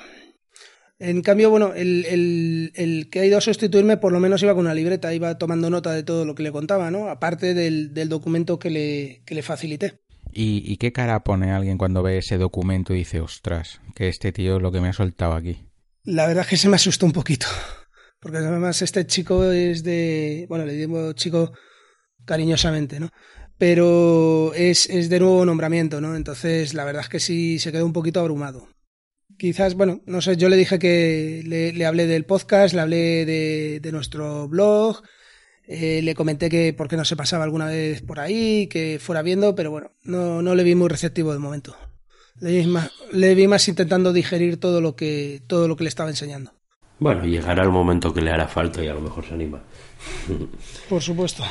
En 1.01 1.23
cambio, 1.23 1.49
bueno, 1.51 1.75
el, 1.75 2.05
el, 2.07 2.73
el, 2.75 3.09
que 3.09 3.21
ha 3.21 3.25
ido 3.25 3.39
a 3.39 3.41
sustituirme 3.41 3.99
por 3.99 4.13
lo 4.13 4.19
menos 4.19 4.43
iba 4.43 4.55
con 4.55 4.65
una 4.65 4.75
libreta, 4.75 5.15
iba 5.15 5.39
tomando 5.39 5.71
nota 5.71 5.93
de 5.93 6.03
todo 6.03 6.25
lo 6.25 6.35
que 6.35 6.43
le 6.43 6.51
contaba, 6.51 6.91
¿no? 6.91 7.09
Aparte 7.09 7.55
del, 7.55 7.95
del 7.95 8.09
documento 8.09 8.59
que 8.59 8.71
le, 8.71 9.23
que 9.25 9.37
le 9.37 9.43
facilité. 9.43 10.01
¿Y, 10.33 10.63
¿Y, 10.71 10.77
qué 10.77 10.93
cara 10.93 11.23
pone 11.25 11.53
alguien 11.53 11.79
cuando 11.79 12.03
ve 12.03 12.19
ese 12.19 12.37
documento 12.37 12.95
y 12.95 12.99
dice, 12.99 13.21
ostras, 13.21 13.81
que 13.95 14.09
este 14.09 14.33
tío 14.33 14.59
lo 14.59 14.73
que 14.73 14.81
me 14.81 14.89
ha 14.89 14.93
soltado 14.93 15.35
aquí? 15.35 15.69
La 16.05 16.27
verdad 16.27 16.43
es 16.45 16.51
que 16.51 16.57
se 16.57 16.69
me 16.69 16.77
asustó 16.77 17.07
un 17.07 17.13
poquito. 17.13 17.47
Porque 18.21 18.39
además 18.39 18.83
este 18.83 19.07
chico 19.07 19.51
es 19.51 19.83
de... 19.85 20.47
Bueno, 20.49 20.65
le 20.65 20.75
digo 20.75 21.13
chico 21.13 21.53
cariñosamente, 22.25 23.01
¿no? 23.01 23.11
Pero 23.57 24.53
es, 24.55 24.89
es 24.89 25.09
de 25.09 25.21
nuevo 25.21 25.45
nombramiento, 25.45 26.01
¿no? 26.01 26.15
Entonces 26.17 26.75
la 26.75 26.85
verdad 26.85 27.03
es 27.03 27.09
que 27.09 27.21
sí 27.21 27.59
se 27.59 27.73
quedó 27.73 27.87
un 27.87 27.93
poquito 27.93 28.21
abrumado 28.21 28.69
quizás, 29.39 29.75
bueno, 29.75 30.03
no 30.05 30.21
sé, 30.21 30.37
yo 30.37 30.49
le 30.49 30.57
dije 30.57 30.79
que 30.79 31.43
le, 31.47 31.73
le 31.73 31.87
hablé 31.87 32.07
del 32.07 32.27
podcast, 32.27 32.75
le 32.75 32.81
hablé 32.81 33.25
de, 33.25 33.81
de 33.81 33.93
nuestro 33.93 34.49
blog, 34.49 35.03
eh, 35.67 36.03
le 36.03 36.15
comenté 36.15 36.51
que 36.51 36.75
por 36.75 36.89
qué 36.89 36.97
no 36.97 37.05
se 37.05 37.17
pasaba 37.17 37.45
alguna 37.45 37.67
vez 37.67 38.03
por 38.03 38.21
ahí, 38.21 38.67
que 38.67 38.99
fuera 39.01 39.23
viendo, 39.23 39.55
pero 39.55 39.71
bueno, 39.71 39.93
no, 40.03 40.43
no 40.43 40.55
le 40.55 40.65
vi 40.65 40.75
muy 40.75 40.89
receptivo 40.89 41.33
de 41.33 41.39
momento. 41.39 41.77
Le 42.41 42.53
vi, 42.53 42.67
más, 42.67 42.91
le 43.13 43.35
vi 43.35 43.49
más 43.49 43.67
intentando 43.69 44.13
digerir 44.13 44.59
todo 44.61 44.81
lo 44.81 44.95
que 44.95 45.43
todo 45.47 45.67
lo 45.67 45.77
que 45.77 45.85
le 45.85 45.89
estaba 45.89 46.11
enseñando. 46.11 46.53
Bueno, 47.01 47.25
llegará 47.25 47.63
el 47.63 47.71
momento 47.71 48.13
que 48.13 48.21
le 48.21 48.31
hará 48.31 48.49
falta 48.49 48.83
y 48.83 48.89
a 48.89 48.95
lo 48.95 49.01
mejor 49.01 49.25
se 49.25 49.35
anima. 49.35 49.61
Por 50.89 51.03
supuesto. 51.03 51.45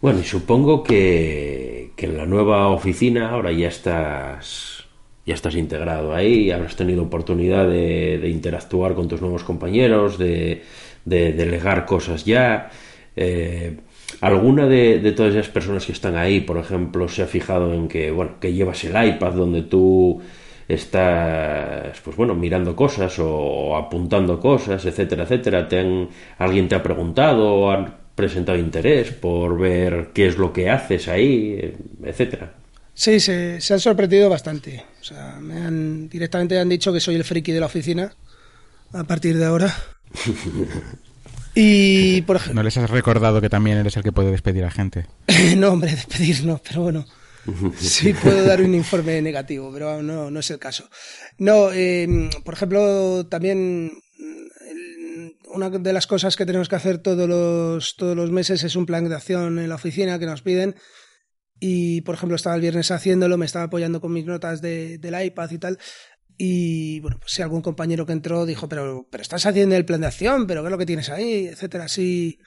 Bueno, 0.00 0.20
y 0.20 0.24
supongo 0.24 0.82
que, 0.82 1.92
que 1.96 2.06
en 2.06 2.16
la 2.16 2.26
nueva 2.26 2.68
oficina 2.68 3.30
ahora 3.30 3.52
ya 3.52 3.68
estás 3.68 4.82
ya 5.24 5.34
estás 5.34 5.54
integrado 5.54 6.14
ahí, 6.14 6.50
habrás 6.50 6.74
tenido 6.74 7.04
oportunidad 7.04 7.68
de, 7.68 8.18
de 8.18 8.28
interactuar 8.28 8.94
con 8.94 9.06
tus 9.06 9.20
nuevos 9.20 9.44
compañeros, 9.44 10.18
de, 10.18 10.64
de 11.04 11.32
delegar 11.32 11.86
cosas 11.86 12.24
ya. 12.24 12.70
Eh, 13.14 13.76
¿Alguna 14.20 14.66
de, 14.66 14.98
de, 14.98 15.12
todas 15.12 15.34
esas 15.34 15.48
personas 15.48 15.86
que 15.86 15.92
están 15.92 16.16
ahí, 16.16 16.40
por 16.40 16.58
ejemplo, 16.58 17.08
se 17.08 17.22
ha 17.22 17.26
fijado 17.26 17.72
en 17.72 17.88
que, 17.88 18.10
bueno, 18.10 18.32
que 18.40 18.52
llevas 18.52 18.82
el 18.84 18.90
iPad 18.90 19.32
donde 19.32 19.62
tú 19.62 20.20
estás, 20.68 22.00
pues 22.00 22.16
bueno, 22.16 22.34
mirando 22.34 22.74
cosas 22.74 23.18
o, 23.18 23.76
apuntando 23.76 24.38
cosas, 24.40 24.84
etcétera, 24.84 25.24
etcétera? 25.24 25.68
¿Te 25.68 25.80
han, 25.80 26.08
¿Alguien 26.38 26.68
te 26.68 26.74
ha 26.74 26.82
preguntado 26.82 27.54
o 27.54 27.70
han 27.70 27.94
presentado 28.14 28.58
interés 28.58 29.10
por 29.12 29.58
ver 29.58 30.10
qué 30.12 30.26
es 30.26 30.36
lo 30.36 30.52
que 30.52 30.70
haces 30.70 31.08
ahí, 31.08 31.74
etcétera? 32.02 32.52
Sí, 32.94 33.20
se, 33.20 33.60
se, 33.60 33.74
han 33.74 33.80
sorprendido 33.80 34.28
bastante. 34.28 34.84
O 35.00 35.04
sea, 35.04 35.38
me 35.40 35.56
han 35.56 36.08
directamente 36.08 36.58
han 36.58 36.68
dicho 36.68 36.92
que 36.92 37.00
soy 37.00 37.14
el 37.14 37.24
friki 37.24 37.52
de 37.52 37.60
la 37.60 37.66
oficina 37.66 38.12
a 38.92 39.04
partir 39.04 39.38
de 39.38 39.46
ahora. 39.46 39.74
y 41.54 42.20
por 42.22 42.36
ejemplo, 42.36 42.54
¿No 42.54 42.62
les 42.62 42.76
has 42.76 42.90
recordado 42.90 43.40
que 43.40 43.48
también 43.48 43.78
eres 43.78 43.96
el 43.96 44.02
que 44.02 44.12
puede 44.12 44.30
despedir 44.30 44.64
a 44.64 44.70
gente? 44.70 45.06
no, 45.56 45.70
hombre, 45.70 45.90
despedir 45.92 46.44
no, 46.44 46.60
pero 46.66 46.82
bueno. 46.82 47.06
Sí 47.78 48.12
puedo 48.12 48.44
dar 48.44 48.62
un 48.62 48.74
informe 48.74 49.20
negativo, 49.20 49.72
pero 49.72 50.02
no, 50.02 50.30
no 50.30 50.40
es 50.40 50.50
el 50.50 50.58
caso. 50.58 50.88
No, 51.38 51.72
eh, 51.72 52.30
por 52.44 52.54
ejemplo, 52.54 53.26
también 53.26 53.92
una 55.52 55.70
de 55.70 55.92
las 55.92 56.06
cosas 56.06 56.36
que 56.36 56.46
tenemos 56.46 56.68
que 56.68 56.76
hacer 56.76 56.98
todos 56.98 57.28
los, 57.28 57.96
todos 57.96 58.16
los 58.16 58.30
meses 58.30 58.62
es 58.64 58.76
un 58.76 58.86
plan 58.86 59.08
de 59.08 59.14
acción 59.14 59.58
en 59.58 59.68
la 59.68 59.74
oficina 59.74 60.18
que 60.18 60.26
nos 60.26 60.42
piden 60.42 60.76
y 61.60 62.00
por 62.00 62.14
ejemplo 62.14 62.36
estaba 62.36 62.56
el 62.56 62.62
viernes 62.62 62.90
haciéndolo, 62.90 63.38
me 63.38 63.46
estaba 63.46 63.66
apoyando 63.66 64.00
con 64.00 64.12
mis 64.12 64.26
notas 64.26 64.60
de, 64.60 64.98
del 64.98 65.24
iPad 65.24 65.50
y 65.50 65.58
tal. 65.58 65.78
Y 66.36 66.98
bueno, 67.00 67.18
pues 67.20 67.34
si 67.34 67.42
algún 67.42 67.62
compañero 67.62 68.04
que 68.06 68.12
entró 68.12 68.46
dijo, 68.46 68.68
pero, 68.68 69.06
pero 69.10 69.22
estás 69.22 69.46
haciendo 69.46 69.76
el 69.76 69.84
plan 69.84 70.00
de 70.00 70.08
acción, 70.08 70.46
pero 70.46 70.62
¿qué 70.62 70.68
es 70.68 70.72
lo 70.72 70.78
que 70.78 70.86
tienes 70.86 71.08
ahí? 71.10 71.46
etcétera. 71.46 71.86
Sí, 71.86 72.38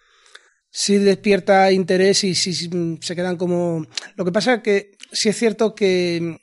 sí 0.78 0.98
despierta 0.98 1.72
interés 1.72 2.26
y 2.26 2.36
sí, 2.36 2.54
se 3.00 3.16
quedan 3.16 3.38
como. 3.38 3.86
Lo 4.18 4.26
que 4.26 4.34
pasa 4.34 4.56
es 4.56 4.62
que 4.62 4.92
sí 5.10 5.30
es 5.30 5.38
cierto 5.38 5.74
que 5.74 6.38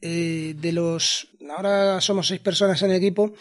eh, 0.00 0.54
de 0.58 0.72
los. 0.72 1.28
Ahora 1.48 2.00
somos 2.00 2.26
seis 2.26 2.40
personas 2.40 2.82
en 2.82 2.90
el 2.90 2.96
equipo. 2.96 3.34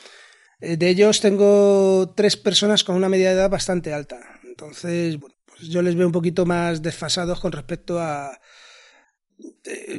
Eh, 0.61 0.77
de 0.77 0.89
ellos 0.89 1.21
tengo 1.21 2.13
tres 2.15 2.37
personas 2.37 2.83
con 2.83 2.95
una 2.95 3.09
media 3.09 3.29
de 3.29 3.35
edad 3.35 3.49
bastante 3.49 3.93
alta. 3.93 4.19
Entonces, 4.43 5.19
bueno, 5.19 5.35
pues 5.45 5.69
yo 5.69 5.81
les 5.81 5.95
veo 5.95 6.05
un 6.05 6.13
poquito 6.13 6.45
más 6.45 6.83
desfasados 6.83 7.39
con 7.39 7.51
respecto 7.51 7.99
a, 7.99 8.39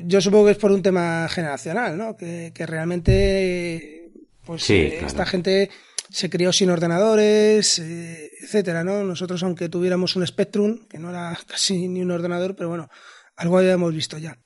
yo 0.04 0.20
supongo 0.20 0.46
que 0.46 0.52
es 0.52 0.58
por 0.58 0.70
un 0.70 0.82
tema 0.82 1.28
generacional, 1.28 1.98
¿no? 1.98 2.16
Que, 2.16 2.52
que 2.54 2.64
realmente, 2.64 4.12
pues, 4.44 4.62
sí, 4.62 4.74
eh, 4.74 4.90
claro. 4.90 5.06
esta 5.08 5.26
gente 5.26 5.70
se 6.10 6.30
crió 6.30 6.52
sin 6.52 6.70
ordenadores, 6.70 7.78
eh, 7.78 8.30
etcétera, 8.42 8.84
¿no? 8.84 9.04
Nosotros, 9.04 9.42
aunque 9.42 9.68
tuviéramos 9.68 10.16
un 10.16 10.26
Spectrum, 10.26 10.86
que 10.88 10.98
no 10.98 11.10
era 11.10 11.38
casi 11.46 11.88
ni 11.88 12.02
un 12.02 12.10
ordenador, 12.10 12.54
pero 12.56 12.68
bueno, 12.68 12.88
algo 13.36 13.58
habíamos 13.58 13.94
visto 13.94 14.18
ya. 14.18 14.38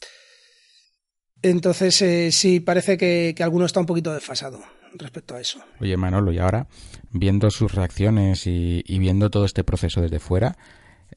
Entonces, 1.42 2.00
eh, 2.02 2.30
sí, 2.30 2.60
parece 2.60 2.96
que, 2.96 3.34
que 3.36 3.42
alguno 3.42 3.66
está 3.66 3.80
un 3.80 3.86
poquito 3.86 4.14
desfasado 4.14 4.60
respecto 4.94 5.34
a 5.34 5.40
eso. 5.40 5.60
Oye, 5.80 5.96
Manolo, 5.96 6.32
y 6.32 6.38
ahora, 6.38 6.68
viendo 7.10 7.50
sus 7.50 7.72
reacciones 7.74 8.46
y, 8.46 8.82
viendo 8.98 9.30
todo 9.30 9.44
este 9.44 9.64
proceso 9.64 10.00
desde 10.00 10.18
fuera, 10.18 10.56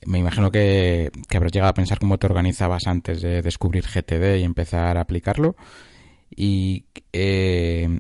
me 0.06 0.20
imagino 0.20 0.52
que, 0.52 1.12
que, 1.30 1.38
habrás 1.38 1.52
llegado 1.52 1.70
a 1.70 1.76
pensar 1.76 2.00
cómo 2.00 2.18
te 2.18 2.28
organizabas 2.28 2.88
antes 2.88 3.22
de 3.22 3.42
descubrir 3.42 3.86
GTD 3.86 4.38
y 4.40 4.44
empezar 4.44 4.98
a 4.98 5.02
aplicarlo. 5.02 5.56
Y 6.36 6.86
eh, 7.14 8.00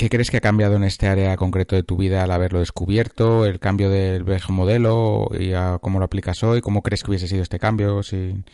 ¿Qué 0.00 0.08
crees 0.08 0.30
que 0.30 0.38
ha 0.38 0.40
cambiado 0.40 0.76
en 0.76 0.84
este 0.84 1.08
área 1.08 1.36
concreto 1.36 1.76
de 1.76 1.82
tu 1.82 1.98
vida 1.98 2.24
al 2.24 2.30
haberlo 2.30 2.60
descubierto? 2.60 3.44
¿El 3.44 3.60
cambio 3.60 3.90
del 3.90 4.24
modelo 4.48 5.28
y 5.38 5.52
a 5.52 5.78
cómo 5.78 5.98
lo 5.98 6.06
aplicas 6.06 6.42
hoy? 6.42 6.62
¿Cómo 6.62 6.80
crees 6.80 7.02
que 7.02 7.10
hubiese 7.10 7.28
sido 7.28 7.42
este 7.42 7.58
cambio 7.58 8.02
sin, 8.02 8.46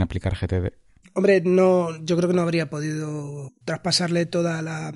aplicar 0.00 0.36
GTD? 0.36 0.72
Hombre, 1.14 1.40
no, 1.44 1.88
yo 2.04 2.16
creo 2.16 2.28
que 2.28 2.36
no 2.36 2.42
habría 2.42 2.70
podido 2.70 3.50
traspasarle 3.64 4.26
toda 4.26 4.62
la, 4.62 4.92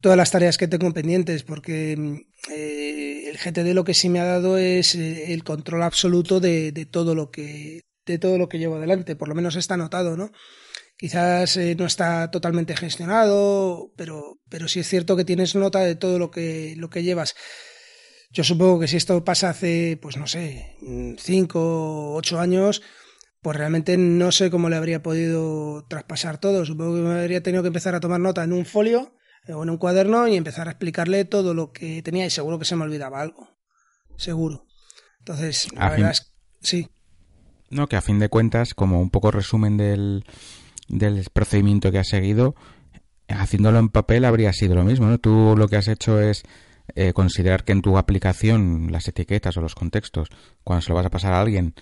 todas 0.00 0.16
las 0.16 0.32
tareas 0.32 0.58
que 0.58 0.66
tengo 0.66 0.92
pendientes, 0.92 1.44
porque 1.44 2.26
eh, 2.52 3.30
el 3.30 3.38
GTD 3.38 3.72
lo 3.74 3.84
que 3.84 3.94
sí 3.94 4.08
me 4.08 4.18
ha 4.18 4.24
dado 4.24 4.58
es 4.58 4.96
eh, 4.96 5.32
el 5.32 5.44
control 5.44 5.84
absoluto 5.84 6.40
de, 6.40 6.72
de, 6.72 6.84
todo 6.84 7.14
lo 7.14 7.30
que 7.30 7.82
de 8.06 8.18
todo 8.18 8.38
lo 8.38 8.48
que 8.48 8.58
llevo 8.58 8.74
adelante, 8.74 9.14
por 9.14 9.28
lo 9.28 9.36
menos 9.36 9.54
está 9.54 9.76
notado, 9.76 10.16
¿no? 10.16 10.32
Quizás 11.00 11.56
eh, 11.56 11.74
no 11.76 11.86
está 11.86 12.30
totalmente 12.30 12.76
gestionado, 12.76 13.90
pero, 13.96 14.38
pero 14.50 14.68
sí 14.68 14.80
es 14.80 14.86
cierto 14.86 15.16
que 15.16 15.24
tienes 15.24 15.54
nota 15.54 15.78
de 15.80 15.94
todo 15.94 16.18
lo 16.18 16.30
que, 16.30 16.74
lo 16.76 16.90
que 16.90 17.02
llevas. 17.02 17.34
Yo 18.30 18.44
supongo 18.44 18.80
que 18.80 18.86
si 18.86 18.98
esto 18.98 19.24
pasa 19.24 19.48
hace, 19.48 19.98
pues 20.02 20.18
no 20.18 20.26
sé, 20.26 20.76
cinco 21.16 21.58
o 21.58 22.16
ocho 22.16 22.38
años, 22.38 22.82
pues 23.40 23.56
realmente 23.56 23.96
no 23.96 24.30
sé 24.30 24.50
cómo 24.50 24.68
le 24.68 24.76
habría 24.76 25.02
podido 25.02 25.86
traspasar 25.88 26.36
todo. 26.36 26.66
Supongo 26.66 26.96
que 26.96 27.00
me 27.00 27.18
habría 27.18 27.42
tenido 27.42 27.62
que 27.62 27.68
empezar 27.68 27.94
a 27.94 28.00
tomar 28.00 28.20
nota 28.20 28.44
en 28.44 28.52
un 28.52 28.66
folio 28.66 29.16
o 29.48 29.62
en 29.62 29.70
un 29.70 29.78
cuaderno 29.78 30.28
y 30.28 30.36
empezar 30.36 30.68
a 30.68 30.72
explicarle 30.72 31.24
todo 31.24 31.54
lo 31.54 31.72
que 31.72 32.02
tenía 32.02 32.26
y 32.26 32.30
seguro 32.30 32.58
que 32.58 32.66
se 32.66 32.76
me 32.76 32.84
olvidaba 32.84 33.22
algo. 33.22 33.48
Seguro. 34.18 34.66
Entonces, 35.20 35.72
la 35.72 35.88
verdad 35.88 36.10
es 36.10 36.34
sí. 36.60 36.90
No, 37.70 37.86
que 37.86 37.96
a 37.96 38.02
fin 38.02 38.18
de 38.18 38.28
cuentas, 38.28 38.74
como 38.74 39.00
un 39.00 39.08
poco 39.08 39.30
resumen 39.30 39.78
del, 39.78 40.26
del 40.90 41.24
procedimiento 41.32 41.90
que 41.90 41.98
has 41.98 42.08
seguido, 42.08 42.54
haciéndolo 43.28 43.78
en 43.78 43.88
papel 43.88 44.24
habría 44.24 44.52
sido 44.52 44.74
lo 44.74 44.84
mismo, 44.84 45.06
¿no? 45.06 45.18
Tú 45.18 45.54
lo 45.56 45.68
que 45.68 45.76
has 45.76 45.88
hecho 45.88 46.20
es 46.20 46.42
eh, 46.94 47.12
considerar 47.12 47.64
que 47.64 47.72
en 47.72 47.82
tu 47.82 47.96
aplicación 47.96 48.88
las 48.90 49.06
etiquetas 49.08 49.56
o 49.56 49.60
los 49.60 49.74
contextos, 49.74 50.28
cuando 50.64 50.82
se 50.82 50.90
lo 50.90 50.96
vas 50.96 51.06
a 51.06 51.10
pasar 51.10 51.32
a 51.32 51.40
alguien, 51.40 51.74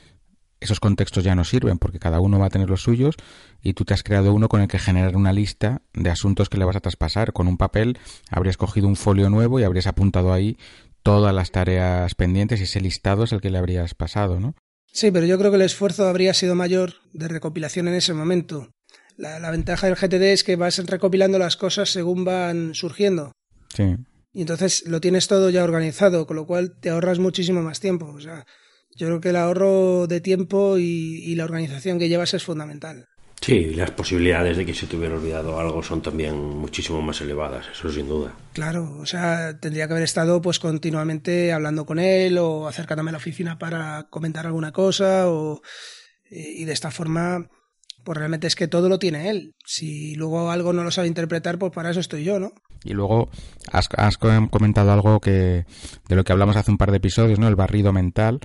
esos 0.60 0.80
contextos 0.80 1.24
ya 1.24 1.34
no 1.34 1.44
sirven 1.44 1.78
porque 1.78 1.98
cada 1.98 2.20
uno 2.20 2.38
va 2.38 2.46
a 2.46 2.50
tener 2.50 2.68
los 2.68 2.82
suyos 2.82 3.14
y 3.62 3.74
tú 3.74 3.84
te 3.84 3.94
has 3.94 4.02
creado 4.02 4.32
uno 4.34 4.48
con 4.48 4.60
el 4.60 4.68
que 4.68 4.78
generar 4.78 5.16
una 5.16 5.32
lista 5.32 5.82
de 5.94 6.10
asuntos 6.10 6.48
que 6.48 6.58
le 6.58 6.64
vas 6.64 6.76
a 6.76 6.80
traspasar. 6.80 7.32
Con 7.32 7.46
un 7.46 7.56
papel 7.56 7.98
habrías 8.28 8.56
cogido 8.56 8.88
un 8.88 8.96
folio 8.96 9.30
nuevo 9.30 9.60
y 9.60 9.62
habrías 9.62 9.86
apuntado 9.86 10.32
ahí 10.32 10.58
todas 11.02 11.34
las 11.34 11.52
tareas 11.52 12.14
pendientes 12.14 12.60
y 12.60 12.64
ese 12.64 12.80
listado 12.80 13.24
es 13.24 13.32
el 13.32 13.40
que 13.40 13.50
le 13.50 13.58
habrías 13.58 13.94
pasado, 13.94 14.40
¿no? 14.40 14.54
Sí, 14.92 15.10
pero 15.10 15.26
yo 15.26 15.38
creo 15.38 15.50
que 15.50 15.56
el 15.56 15.62
esfuerzo 15.62 16.08
habría 16.08 16.34
sido 16.34 16.54
mayor 16.54 16.94
de 17.12 17.28
recopilación 17.28 17.88
en 17.88 17.94
ese 17.94 18.14
momento. 18.14 18.70
La, 19.18 19.38
la 19.38 19.50
ventaja 19.50 19.86
del 19.86 19.96
GTD 19.96 20.32
es 20.32 20.44
que 20.44 20.56
vas 20.56 20.78
recopilando 20.86 21.38
las 21.38 21.56
cosas 21.56 21.90
según 21.90 22.24
van 22.24 22.74
surgiendo. 22.74 23.32
Sí. 23.74 23.96
Y 24.32 24.40
entonces 24.42 24.84
lo 24.86 25.00
tienes 25.00 25.26
todo 25.28 25.50
ya 25.50 25.64
organizado, 25.64 26.26
con 26.26 26.36
lo 26.36 26.46
cual 26.46 26.78
te 26.80 26.90
ahorras 26.90 27.18
muchísimo 27.18 27.60
más 27.60 27.80
tiempo. 27.80 28.06
O 28.06 28.20
sea, 28.20 28.46
yo 28.96 29.08
creo 29.08 29.20
que 29.20 29.30
el 29.30 29.36
ahorro 29.36 30.06
de 30.06 30.20
tiempo 30.20 30.78
y, 30.78 31.22
y 31.24 31.34
la 31.34 31.44
organización 31.44 31.98
que 31.98 32.08
llevas 32.08 32.32
es 32.32 32.44
fundamental. 32.44 33.06
Sí, 33.40 33.74
las 33.74 33.92
posibilidades 33.92 34.56
de 34.56 34.66
que 34.66 34.74
se 34.74 34.86
te 34.86 34.96
hubiera 34.96 35.14
olvidado 35.14 35.58
algo 35.58 35.82
son 35.82 36.02
también 36.02 36.36
muchísimo 36.36 37.00
más 37.02 37.20
elevadas, 37.20 37.66
eso 37.72 37.90
sin 37.90 38.08
duda. 38.08 38.34
Claro, 38.52 38.96
o 38.98 39.06
sea, 39.06 39.58
tendría 39.58 39.86
que 39.86 39.92
haber 39.92 40.04
estado 40.04 40.42
pues 40.42 40.58
continuamente 40.58 41.52
hablando 41.52 41.86
con 41.86 41.98
él 41.98 42.38
o 42.38 42.66
acercándome 42.66 43.10
a 43.10 43.12
la 43.12 43.18
oficina 43.18 43.58
para 43.58 44.06
comentar 44.10 44.46
alguna 44.46 44.72
cosa 44.72 45.30
o 45.30 45.62
y 46.30 46.64
de 46.64 46.72
esta 46.72 46.90
forma 46.90 47.48
pues 48.04 48.18
realmente 48.18 48.46
es 48.46 48.54
que 48.54 48.68
todo 48.68 48.88
lo 48.88 48.98
tiene 48.98 49.30
él. 49.30 49.54
Si 49.64 50.14
luego 50.14 50.50
algo 50.50 50.72
no 50.72 50.84
lo 50.84 50.90
sabe 50.90 51.08
interpretar, 51.08 51.58
pues 51.58 51.72
para 51.72 51.90
eso 51.90 52.00
estoy 52.00 52.24
yo, 52.24 52.38
¿no? 52.38 52.52
Y 52.84 52.94
luego 52.94 53.28
has, 53.72 53.88
has 53.96 54.16
comentado 54.18 54.92
algo 54.92 55.20
que 55.20 55.66
de 56.08 56.16
lo 56.16 56.24
que 56.24 56.32
hablamos 56.32 56.56
hace 56.56 56.70
un 56.70 56.78
par 56.78 56.90
de 56.90 56.98
episodios, 56.98 57.38
¿no? 57.38 57.48
El 57.48 57.56
barrido 57.56 57.92
mental 57.92 58.40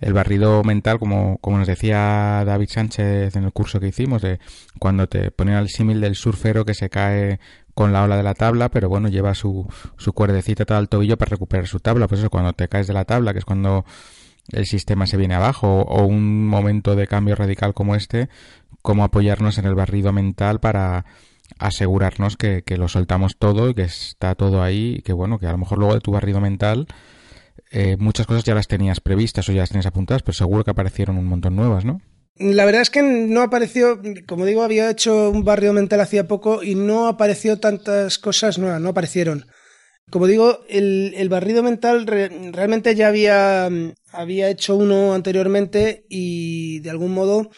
el 0.00 0.12
barrido 0.12 0.62
mental, 0.62 0.98
como, 0.98 1.38
como 1.38 1.58
nos 1.58 1.66
decía 1.66 2.44
David 2.44 2.68
Sánchez 2.68 3.34
en 3.34 3.44
el 3.44 3.52
curso 3.52 3.80
que 3.80 3.88
hicimos, 3.88 4.22
de 4.22 4.38
cuando 4.78 5.08
te 5.08 5.30
ponen 5.30 5.54
al 5.54 5.68
símil 5.68 6.00
del 6.00 6.16
surfero 6.16 6.64
que 6.64 6.74
se 6.74 6.90
cae 6.90 7.40
con 7.74 7.92
la 7.92 8.02
ola 8.04 8.16
de 8.16 8.22
la 8.22 8.34
tabla, 8.34 8.70
pero 8.70 8.88
bueno, 8.88 9.08
lleva 9.08 9.34
su, 9.34 9.66
su 9.96 10.12
cuerdecita 10.12 10.76
al 10.76 10.88
tobillo 10.88 11.16
para 11.16 11.30
recuperar 11.30 11.66
su 11.66 11.80
tabla. 11.80 12.08
Pues 12.08 12.20
eso, 12.20 12.30
cuando 12.30 12.52
te 12.52 12.68
caes 12.68 12.86
de 12.86 12.94
la 12.94 13.04
tabla, 13.04 13.32
que 13.32 13.38
es 13.38 13.44
cuando 13.44 13.84
el 14.52 14.66
sistema 14.66 15.06
se 15.06 15.16
viene 15.16 15.34
abajo, 15.34 15.82
o 15.82 16.04
un 16.04 16.46
momento 16.46 16.96
de 16.96 17.06
cambio 17.06 17.34
radical 17.34 17.74
como 17.74 17.94
este, 17.94 18.28
cómo 18.82 19.04
apoyarnos 19.04 19.58
en 19.58 19.66
el 19.66 19.74
barrido 19.74 20.12
mental 20.12 20.60
para 20.60 21.04
asegurarnos 21.58 22.36
que, 22.36 22.62
que 22.62 22.76
lo 22.76 22.88
soltamos 22.88 23.36
todo 23.38 23.70
y 23.70 23.74
que 23.74 23.82
está 23.82 24.34
todo 24.34 24.62
ahí 24.62 24.96
y 24.98 25.02
que 25.02 25.12
bueno, 25.12 25.38
que 25.38 25.46
a 25.46 25.52
lo 25.52 25.58
mejor 25.58 25.78
luego 25.78 25.94
de 25.94 26.00
tu 26.00 26.12
barrido 26.12 26.40
mental 26.40 26.86
eh, 27.70 27.96
muchas 27.98 28.26
cosas 28.26 28.44
ya 28.44 28.54
las 28.54 28.68
tenías 28.68 29.00
previstas 29.00 29.48
o 29.48 29.52
ya 29.52 29.60
las 29.60 29.70
tenías 29.70 29.86
apuntadas, 29.86 30.22
pero 30.22 30.34
seguro 30.34 30.64
que 30.64 30.70
aparecieron 30.70 31.18
un 31.18 31.26
montón 31.26 31.56
nuevas, 31.56 31.84
¿no? 31.84 32.00
La 32.38 32.66
verdad 32.66 32.82
es 32.82 32.90
que 32.90 33.02
no 33.02 33.40
apareció, 33.40 34.00
como 34.26 34.44
digo, 34.44 34.62
había 34.62 34.90
hecho 34.90 35.30
un 35.30 35.42
barrio 35.42 35.72
mental 35.72 36.00
hacía 36.00 36.28
poco 36.28 36.62
y 36.62 36.74
no 36.74 37.08
apareció 37.08 37.58
tantas 37.58 38.18
cosas 38.18 38.58
nuevas, 38.58 38.80
no 38.80 38.90
aparecieron. 38.90 39.46
Como 40.10 40.28
digo, 40.28 40.60
el, 40.68 41.28
barrido 41.28 41.62
mental 41.62 42.06
re, 42.06 42.28
realmente 42.52 42.94
ya 42.94 43.08
había, 43.08 43.68
había 44.12 44.48
hecho 44.48 44.76
uno 44.76 45.14
anteriormente 45.14 46.06
y 46.08 46.78
de 46.80 46.90
algún 46.90 47.12
modo 47.12 47.50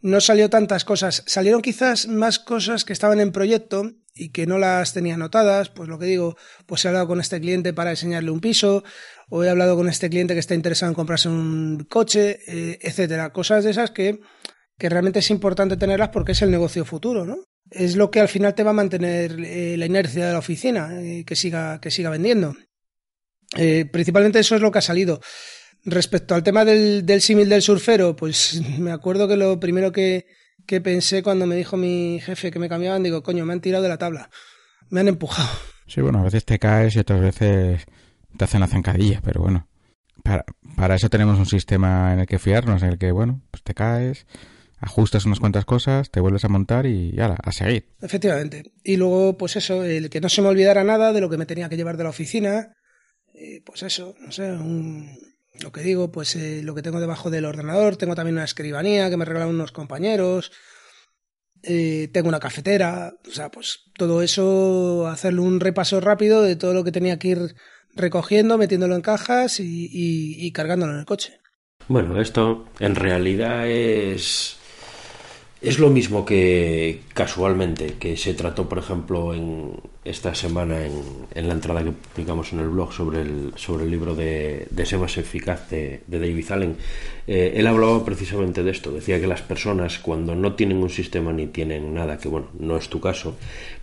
no 0.00 0.20
salió 0.20 0.50
tantas 0.50 0.84
cosas. 0.84 1.22
Salieron 1.26 1.62
quizás 1.62 2.08
más 2.08 2.38
cosas 2.38 2.84
que 2.84 2.92
estaban 2.92 3.20
en 3.20 3.32
proyecto 3.32 3.92
y 4.12 4.30
que 4.30 4.46
no 4.46 4.58
las 4.58 4.92
tenía 4.92 5.14
anotadas, 5.14 5.70
pues 5.70 5.88
lo 5.88 5.98
que 5.98 6.06
digo, 6.06 6.36
pues 6.66 6.84
he 6.84 6.88
hablado 6.88 7.06
con 7.06 7.20
este 7.20 7.40
cliente 7.40 7.72
para 7.72 7.90
enseñarle 7.90 8.30
un 8.30 8.40
piso, 8.40 8.84
o 9.30 9.42
he 9.42 9.50
hablado 9.50 9.76
con 9.76 9.88
este 9.88 10.10
cliente 10.10 10.34
que 10.34 10.40
está 10.40 10.54
interesado 10.54 10.90
en 10.90 10.94
comprarse 10.94 11.28
un 11.28 11.86
coche, 11.88 12.40
eh, 12.46 12.78
etcétera. 12.82 13.32
Cosas 13.32 13.64
de 13.64 13.70
esas 13.70 13.92
que, 13.92 14.20
que 14.78 14.88
realmente 14.88 15.20
es 15.20 15.30
importante 15.30 15.76
tenerlas 15.76 16.10
porque 16.10 16.32
es 16.32 16.42
el 16.42 16.50
negocio 16.50 16.84
futuro, 16.84 17.24
¿no? 17.24 17.38
Es 17.70 17.96
lo 17.96 18.10
que 18.10 18.20
al 18.20 18.28
final 18.28 18.54
te 18.54 18.62
va 18.62 18.70
a 18.70 18.74
mantener 18.74 19.32
eh, 19.40 19.76
la 19.76 19.86
inercia 19.86 20.26
de 20.26 20.32
la 20.32 20.38
oficina, 20.38 20.90
eh, 21.00 21.24
que, 21.26 21.34
siga, 21.36 21.80
que 21.80 21.90
siga 21.90 22.10
vendiendo. 22.10 22.54
Eh, 23.56 23.86
principalmente 23.90 24.38
eso 24.38 24.54
es 24.54 24.60
lo 24.60 24.70
que 24.70 24.78
ha 24.78 24.82
salido. 24.82 25.20
Respecto 25.84 26.34
al 26.34 26.42
tema 26.42 26.64
del, 26.64 27.04
del 27.04 27.20
símil 27.20 27.48
del 27.48 27.62
surfero, 27.62 28.16
pues 28.16 28.60
me 28.78 28.92
acuerdo 28.92 29.28
que 29.28 29.36
lo 29.36 29.58
primero 29.58 29.92
que, 29.92 30.26
que 30.66 30.80
pensé 30.80 31.22
cuando 31.22 31.46
me 31.46 31.56
dijo 31.56 31.76
mi 31.76 32.20
jefe 32.20 32.50
que 32.50 32.58
me 32.58 32.68
cambiaban, 32.68 33.02
digo, 33.02 33.22
coño, 33.22 33.44
me 33.44 33.52
han 33.52 33.60
tirado 33.60 33.82
de 33.82 33.88
la 33.88 33.98
tabla, 33.98 34.30
me 34.90 35.00
han 35.00 35.08
empujado. 35.08 35.50
Sí, 35.86 36.00
bueno, 36.00 36.20
a 36.20 36.24
veces 36.24 36.44
te 36.44 36.58
caes 36.58 36.96
y 36.96 37.00
otras 37.00 37.20
veces 37.20 37.84
te 38.36 38.44
hacen 38.44 38.60
la 38.60 38.66
zancadilla, 38.66 39.20
pero 39.22 39.42
bueno, 39.42 39.68
para, 40.22 40.44
para 40.76 40.94
eso 40.94 41.10
tenemos 41.10 41.38
un 41.38 41.46
sistema 41.46 42.12
en 42.12 42.20
el 42.20 42.26
que 42.26 42.38
fiarnos, 42.38 42.82
en 42.82 42.90
el 42.90 42.98
que, 42.98 43.12
bueno, 43.12 43.42
pues 43.50 43.62
te 43.62 43.74
caes, 43.74 44.26
ajustas 44.78 45.24
unas 45.24 45.40
cuantas 45.40 45.64
cosas, 45.64 46.10
te 46.10 46.20
vuelves 46.20 46.44
a 46.44 46.48
montar 46.48 46.86
y 46.86 47.12
ya, 47.12 47.26
a 47.42 47.52
seguir. 47.52 47.86
Efectivamente. 48.00 48.72
Y 48.82 48.96
luego, 48.96 49.36
pues 49.36 49.56
eso, 49.56 49.84
el 49.84 50.10
que 50.10 50.20
no 50.20 50.28
se 50.28 50.42
me 50.42 50.48
olvidara 50.48 50.84
nada 50.84 51.12
de 51.12 51.20
lo 51.20 51.30
que 51.30 51.38
me 51.38 51.46
tenía 51.46 51.68
que 51.68 51.76
llevar 51.76 51.96
de 51.96 52.04
la 52.04 52.10
oficina, 52.10 52.74
eh, 53.34 53.62
pues 53.64 53.82
eso, 53.82 54.14
no 54.20 54.30
sé, 54.32 54.50
un, 54.52 55.18
lo 55.60 55.72
que 55.72 55.82
digo, 55.82 56.10
pues 56.10 56.36
eh, 56.36 56.62
lo 56.62 56.74
que 56.74 56.82
tengo 56.82 57.00
debajo 57.00 57.30
del 57.30 57.44
ordenador, 57.44 57.96
tengo 57.96 58.14
también 58.14 58.36
una 58.36 58.44
escribanía 58.44 59.10
que 59.10 59.16
me 59.16 59.24
regalaron 59.24 59.54
unos 59.54 59.72
compañeros, 59.72 60.52
eh, 61.62 62.08
tengo 62.12 62.28
una 62.28 62.40
cafetera, 62.40 63.14
o 63.26 63.30
sea, 63.30 63.50
pues 63.50 63.84
todo 63.96 64.22
eso, 64.22 65.06
hacerle 65.06 65.40
un 65.40 65.60
repaso 65.60 66.00
rápido 66.00 66.42
de 66.42 66.56
todo 66.56 66.74
lo 66.74 66.84
que 66.84 66.92
tenía 66.92 67.18
que 67.18 67.28
ir 67.28 67.54
recogiendo, 67.94 68.58
metiéndolo 68.58 68.96
en 68.96 69.02
cajas 69.02 69.60
y, 69.60 69.86
y, 69.86 70.44
y 70.46 70.52
cargándolo 70.52 70.92
en 70.92 70.98
el 70.98 71.06
coche. 71.06 71.40
Bueno, 71.88 72.20
esto 72.20 72.66
en 72.80 72.94
realidad 72.94 73.68
es 73.68 74.56
es 75.64 75.78
lo 75.78 75.88
mismo 75.88 76.24
que 76.24 77.00
casualmente 77.14 77.94
que 77.98 78.16
se 78.16 78.34
trató, 78.34 78.68
por 78.68 78.78
ejemplo, 78.78 79.34
en 79.34 79.72
esta 80.04 80.34
semana 80.34 80.76
en, 80.84 81.48
la 81.48 81.54
entrada 81.54 81.82
que 81.82 81.92
publicamos 81.92 82.52
en 82.52 82.60
el 82.60 82.68
blog 82.68 82.92
sobre 82.92 83.22
el, 83.22 83.52
sobre 83.56 83.84
el 83.84 83.90
libro 83.90 84.14
de, 84.14 84.66
de 84.70 84.98
más 84.98 85.16
eficaz 85.16 85.70
de, 85.70 86.02
de 86.06 86.18
David 86.18 86.52
Allen. 86.52 86.76
Eh, 87.26 87.54
él 87.56 87.66
hablaba 87.66 88.04
precisamente 88.04 88.62
de 88.62 88.70
esto. 88.70 88.92
Decía 88.92 89.18
que 89.18 89.26
las 89.26 89.40
personas 89.40 89.98
cuando 89.98 90.34
no 90.34 90.52
tienen 90.52 90.82
un 90.82 90.90
sistema 90.90 91.32
ni 91.32 91.46
tienen 91.46 91.94
nada, 91.94 92.18
que 92.18 92.28
bueno, 92.28 92.48
no 92.58 92.76
es 92.76 92.88
tu 92.90 93.00
caso, 93.00 93.36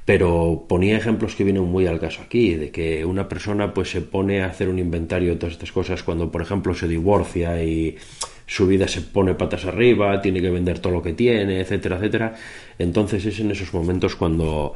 pero 0.06 0.66
ponía 0.70 0.98
ejemplos 0.98 1.36
que 1.36 1.44
vienen 1.44 1.64
muy 1.64 1.88
al 1.88 2.00
caso 2.00 2.22
aquí, 2.22 2.54
de 2.54 2.70
que 2.70 3.04
una 3.04 3.28
persona 3.28 3.74
pues 3.74 3.90
se 3.90 4.02
pone 4.02 4.44
a 4.44 4.48
hacer 4.48 4.70
un 4.70 4.78
inventario 4.78 5.32
de 5.32 5.38
todas 5.38 5.54
estas 5.54 5.72
cosas 5.72 6.04
cuando, 6.04 6.32
por 6.32 6.44
ejemplo, 6.44 6.76
se 6.76 6.88
divorcia 6.88 7.64
y 7.64 7.98
su 8.46 8.68
vida 8.68 8.88
se 8.88 9.02
pone 9.02 9.36
patas 9.36 9.66
arriba, 9.66 10.22
tiene 10.22 10.42
que 10.42 10.50
vender 10.50 10.80
todo 10.80 10.94
lo 10.94 11.02
que 11.02 11.14
tiene, 11.14 11.62
etcétera, 11.62 11.98
etcétera. 11.98 12.36
Entonces 12.80 13.26
es 13.26 13.40
en 13.40 13.52
esos 13.52 13.74
momentos 13.74 14.16
cuando, 14.16 14.74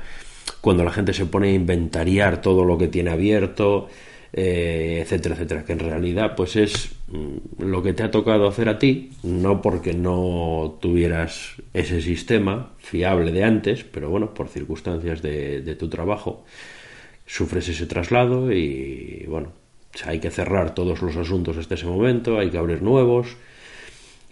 cuando 0.61 0.83
la 0.83 0.91
gente 0.91 1.13
se 1.13 1.25
pone 1.25 1.49
a 1.49 1.53
inventariar 1.53 2.41
todo 2.41 2.65
lo 2.65 2.77
que 2.77 2.87
tiene 2.87 3.11
abierto, 3.11 3.87
eh, 4.33 4.99
etcétera, 5.01 5.35
etcétera, 5.35 5.63
que 5.63 5.73
en 5.73 5.79
realidad 5.79 6.35
pues 6.35 6.55
es 6.57 6.91
mm, 7.07 7.63
lo 7.63 7.81
que 7.81 7.93
te 7.93 8.03
ha 8.03 8.11
tocado 8.11 8.47
hacer 8.47 8.67
a 8.69 8.79
ti, 8.79 9.11
no 9.23 9.61
porque 9.61 9.93
no 9.93 10.77
tuvieras 10.81 11.53
ese 11.73 12.01
sistema 12.01 12.73
fiable 12.79 13.31
de 13.31 13.43
antes, 13.43 13.83
pero 13.85 14.09
bueno, 14.09 14.33
por 14.33 14.49
circunstancias 14.49 15.21
de, 15.21 15.61
de 15.61 15.75
tu 15.75 15.89
trabajo 15.89 16.43
sufres 17.25 17.69
ese 17.69 17.85
traslado 17.85 18.51
y 18.51 19.25
bueno, 19.27 19.53
hay 20.05 20.19
que 20.19 20.31
cerrar 20.31 20.75
todos 20.75 21.01
los 21.01 21.15
asuntos 21.15 21.57
hasta 21.57 21.75
ese 21.75 21.85
momento, 21.85 22.37
hay 22.37 22.49
que 22.49 22.57
abrir 22.57 22.81
nuevos. 22.81 23.37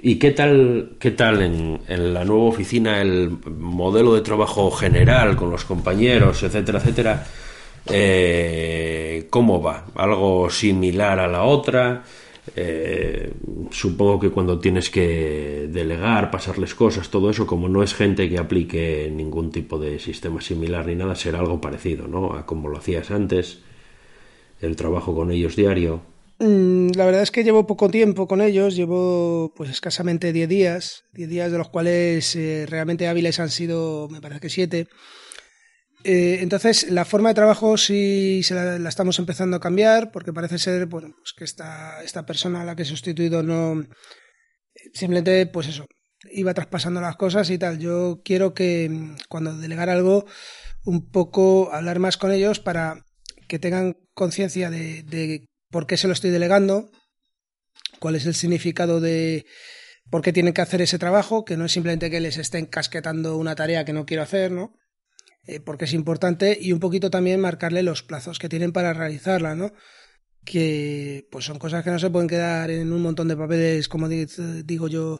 ¿Y 0.06 0.20
qué 0.20 0.32
tal, 0.32 0.98
qué 1.00 1.12
tal 1.12 1.42
en, 1.42 1.80
en, 1.88 2.13
la 2.13 2.26
nueva 2.26 2.44
oficina 2.44 3.02
el 3.02 3.30
modelo 3.30 4.13
de 4.13 4.20
trabajo 4.20 4.70
general 4.70 5.38
con 5.38 5.50
los 5.50 5.63
compañeros, 5.63 6.44
etcétera, 6.44 6.80
etcétera? 6.80 7.26
Eh, 7.86 9.28
¿Cómo 9.30 9.62
va? 9.62 9.86
¿Algo 9.96 10.50
similar 10.50 11.20
a 11.20 11.28
la 11.30 11.44
otra? 11.44 12.04
Eh, 12.54 13.32
supongo 13.72 14.20
que 14.20 14.30
cuando 14.30 14.60
tienes 14.60 14.89
que 14.89 15.70
delegar, 15.72 16.30
pasarles 16.30 16.76
cosas, 16.76 17.10
todo 17.10 17.30
eso, 17.30 17.48
como 17.48 17.70
no 17.70 17.82
es 17.82 17.94
gente 17.94 18.28
que 18.28 18.38
aplique 18.38 19.10
ningún 19.10 19.52
tipo 19.52 19.80
de 19.80 20.00
sistema 20.00 20.42
similar 20.42 20.86
ni 20.86 20.96
nada, 20.96 21.16
será 21.16 21.39
algo 21.39 21.62
parecido, 21.62 22.10
¿no? 22.10 22.34
A 22.34 22.46
como 22.46 22.68
lo 22.68 22.78
hacías 22.78 23.10
antes, 23.10 23.62
el 24.60 24.76
trabajo 24.76 25.16
con 25.16 25.32
ellos 25.32 25.56
diario. 25.56 26.12
Mm, 26.39 26.91
la 26.96 27.06
verdad 27.06 27.22
es 27.22 27.32
que 27.32 27.43
llevo 27.43 27.67
poco 27.67 27.89
tiempo 27.89 28.28
con 28.28 28.41
ellos, 28.41 28.76
llevo 28.76 29.54
pues 29.56 29.69
escasamente 29.69 30.34
10 30.34 30.50
días, 30.50 31.04
10 31.13 31.30
días 31.30 31.52
de 31.52 31.58
los 31.58 31.69
cuales 31.69 32.36
eh, 32.36 32.65
realmente 32.67 33.08
hábiles 33.08 33.39
han 33.39 33.50
sido, 33.50 34.10
me 34.10 34.22
parece 34.22 34.41
que 34.41 34.50
7. 34.50 34.88
Eh, 36.06 36.39
entonces, 36.41 36.91
la 36.91 37.06
forma 37.06 37.30
de 37.30 37.36
trabajo 37.36 37.78
sí 37.78 38.41
se 38.43 38.56
la, 38.56 38.89
estamos 38.89 39.19
empezando 39.19 39.58
a 39.58 39.60
cambiar 39.62 40.12
porque 40.12 40.34
parece 40.34 40.58
ser 40.60 40.86
bueno, 40.88 41.13
pues 41.17 41.34
que 41.34 41.46
esta, 41.46 42.04
esta 42.04 42.26
persona 42.26 42.62
a 42.62 42.65
la 42.65 42.76
que 42.76 42.84
he 42.84 42.86
sustituido 42.86 43.41
no. 43.43 43.86
Simplemente, 44.93 45.46
pues 45.48 45.67
eso, 45.67 45.86
iba 46.32 46.54
traspasando 46.54 47.00
las 47.02 47.15
cosas 47.15 47.50
y 47.50 47.58
tal. 47.58 47.80
Yo 47.80 48.22
quiero 48.26 48.54
que 48.54 48.89
mm, 48.89 49.15
cuando 49.30 49.58
delegar 49.58 49.89
algo, 49.89 50.26
un 50.86 51.10
poco 51.10 51.72
hablar 51.74 52.00
más 52.00 52.17
con 52.17 52.32
ellos 52.32 52.60
para 52.60 53.06
que 53.48 53.60
tengan 53.60 53.96
conciencia 54.13 54.69
de, 54.69 55.04
de 55.04 55.48
por 55.73 55.88
qué 55.88 55.97
se 55.97 56.07
lo 56.07 56.13
estoy 56.13 56.29
delegando, 56.29 56.89
cuál 57.99 58.15
es 58.15 58.25
el 58.25 58.36
significado 58.36 59.01
de 59.01 59.45
por 60.09 60.21
qué 60.21 60.31
tienen 60.31 60.53
que 60.53 60.62
hacer 60.62 60.81
ese 60.81 60.99
trabajo, 60.99 61.43
que 61.43 61.57
no 61.57 61.65
es 61.65 61.71
simplemente 61.71 62.12
que 62.12 62.21
les 62.21 62.38
estén 62.38 62.67
casquetando 62.67 63.38
una 63.38 63.55
tarea 63.55 63.83
que 63.83 63.91
no 63.91 64.05
quiero 64.05 64.23
hacer, 64.23 64.51
¿no? 64.51 64.77
Eh, 65.45 65.59
porque 65.59 65.86
es 65.86 65.93
importante 65.93 66.57
y 66.62 66.71
un 66.71 66.79
poquito 66.79 67.09
también 67.09 67.41
marcarle 67.41 67.81
los 67.83 68.03
plazos 68.03 68.39
que 68.39 68.49
tienen 68.49 68.71
para 68.71 68.93
realizarla, 68.93 69.55
¿no? 69.55 69.73
Que 70.45 71.27
pues 71.31 71.45
son 71.45 71.57
cosas 71.57 71.83
que 71.83 71.89
no 71.89 71.99
se 71.99 72.12
pueden 72.12 72.29
quedar 72.29 72.69
en 72.69 72.93
un 72.93 73.01
montón 73.01 73.27
de 73.27 73.36
papeles, 73.36 73.89
como 73.89 74.07
digo 74.07 74.88
yo, 74.88 75.19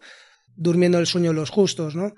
durmiendo 0.56 1.00
el 1.00 1.08
sueño 1.08 1.34
los 1.34 1.50
justos, 1.50 1.96
¿no? 1.96 2.14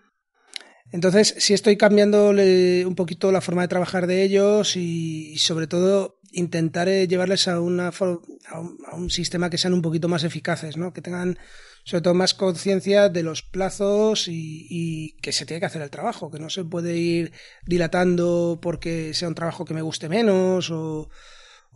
Entonces, 0.91 1.35
sí 1.39 1.53
estoy 1.53 1.77
cambiando 1.77 2.29
un 2.29 2.95
poquito 2.95 3.31
la 3.31 3.41
forma 3.41 3.63
de 3.63 3.67
trabajar 3.67 4.07
de 4.07 4.23
ellos 4.23 4.75
y, 4.75 5.37
sobre 5.39 5.67
todo 5.67 6.19
intentar 6.35 6.87
llevarles 6.87 7.47
a, 7.47 7.59
una, 7.59 7.87
a 7.87 8.59
un, 8.59 8.77
a 8.87 8.95
un 8.95 9.09
sistema 9.09 9.49
que 9.49 9.57
sean 9.57 9.73
un 9.73 9.81
poquito 9.81 10.07
más 10.07 10.23
eficaces, 10.23 10.77
¿no? 10.77 10.93
Que 10.93 11.01
tengan 11.01 11.37
sobre 11.85 12.01
todo 12.01 12.15
más 12.15 12.33
conciencia 12.33 13.09
de 13.09 13.21
los 13.21 13.43
plazos 13.43 14.27
y, 14.27 15.15
que 15.21 15.31
se 15.31 15.45
tiene 15.45 15.59
que 15.59 15.67
hacer 15.67 15.83
el 15.83 15.91
trabajo, 15.91 16.31
que 16.31 16.39
no 16.39 16.49
se 16.49 16.65
puede 16.65 16.97
ir 16.97 17.31
dilatando 17.65 18.59
porque 18.61 19.13
sea 19.13 19.27
un 19.27 19.35
trabajo 19.35 19.65
que 19.65 19.75
me 19.75 19.83
guste 19.83 20.09
menos 20.09 20.71
o, 20.71 21.09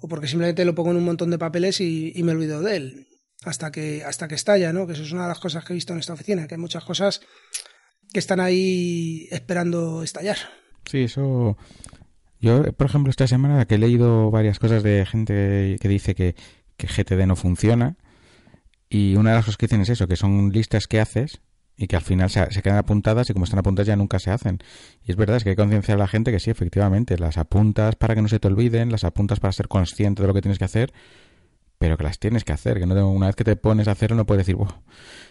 porque 0.09 0.27
simplemente 0.27 0.65
lo 0.65 0.73
pongo 0.73 0.91
en 0.91 0.97
un 0.97 1.05
montón 1.05 1.29
de 1.29 1.37
papeles 1.37 1.79
y, 1.79 2.11
me 2.23 2.31
olvido 2.31 2.61
de 2.61 2.75
él 2.75 3.07
hasta 3.45 3.71
que 3.71 4.03
hasta 4.03 4.27
que 4.27 4.35
estalla, 4.35 4.73
¿no? 4.73 4.87
Que 4.87 4.93
eso 4.93 5.03
es 5.03 5.11
una 5.11 5.23
de 5.23 5.29
las 5.29 5.39
cosas 5.39 5.63
que 5.63 5.73
he 5.73 5.75
visto 5.75 5.93
en 5.93 5.99
esta 5.99 6.13
oficina, 6.13 6.47
que 6.47 6.55
hay 6.55 6.61
muchas 6.61 6.83
cosas 6.83 7.21
que 8.11 8.19
están 8.19 8.39
ahí 8.39 9.27
esperando 9.31 10.01
estallar. 10.01 10.37
Sí, 10.85 11.03
eso 11.03 11.55
yo, 12.39 12.63
por 12.73 12.87
ejemplo, 12.87 13.09
esta 13.09 13.27
semana 13.27 13.65
que 13.65 13.75
he 13.75 13.77
leído 13.77 14.31
varias 14.31 14.59
cosas 14.59 14.83
de 14.83 15.05
gente 15.05 15.77
que 15.79 15.87
dice 15.87 16.15
que, 16.15 16.35
que 16.77 16.87
GTD 16.87 17.25
no 17.25 17.35
funciona, 17.35 17.97
y 18.89 19.15
una 19.15 19.31
de 19.31 19.35
las 19.37 19.45
cosas 19.45 19.57
que 19.57 19.67
dicen 19.67 19.81
es 19.81 19.89
eso, 19.89 20.07
que 20.07 20.15
son 20.15 20.49
listas 20.49 20.87
que 20.87 20.99
haces 20.99 21.41
y 21.77 21.87
que 21.87 21.95
al 21.95 22.01
final 22.01 22.29
se, 22.29 22.45
quedan 22.61 22.77
apuntadas 22.77 23.29
y 23.29 23.33
como 23.33 23.45
están 23.45 23.59
apuntadas 23.59 23.87
ya 23.87 23.95
nunca 23.95 24.19
se 24.19 24.31
hacen. 24.31 24.59
Y 25.05 25.11
es 25.11 25.15
verdad, 25.15 25.37
es 25.37 25.43
que 25.43 25.51
hay 25.51 25.55
que 25.55 25.61
concienciar 25.61 25.97
a 25.97 25.99
la 25.99 26.07
gente 26.07 26.31
que 26.31 26.39
sí, 26.39 26.49
efectivamente, 26.49 27.17
las 27.17 27.37
apuntas 27.37 27.95
para 27.95 28.15
que 28.15 28.21
no 28.21 28.27
se 28.27 28.39
te 28.39 28.47
olviden, 28.47 28.91
las 28.91 29.03
apuntas 29.03 29.39
para 29.39 29.53
ser 29.53 29.67
consciente 29.67 30.23
de 30.23 30.27
lo 30.27 30.33
que 30.33 30.41
tienes 30.41 30.57
que 30.57 30.65
hacer, 30.65 30.91
pero 31.77 31.95
que 31.97 32.03
las 32.03 32.19
tienes 32.19 32.43
que 32.43 32.51
hacer, 32.51 32.79
que 32.79 32.85
no 32.85 33.09
una 33.09 33.27
vez 33.27 33.35
que 33.35 33.45
te 33.45 33.55
pones 33.55 33.87
a 33.87 33.91
hacerlo 33.91 34.17
no 34.17 34.25
puedes 34.25 34.45
decir, 34.45 34.57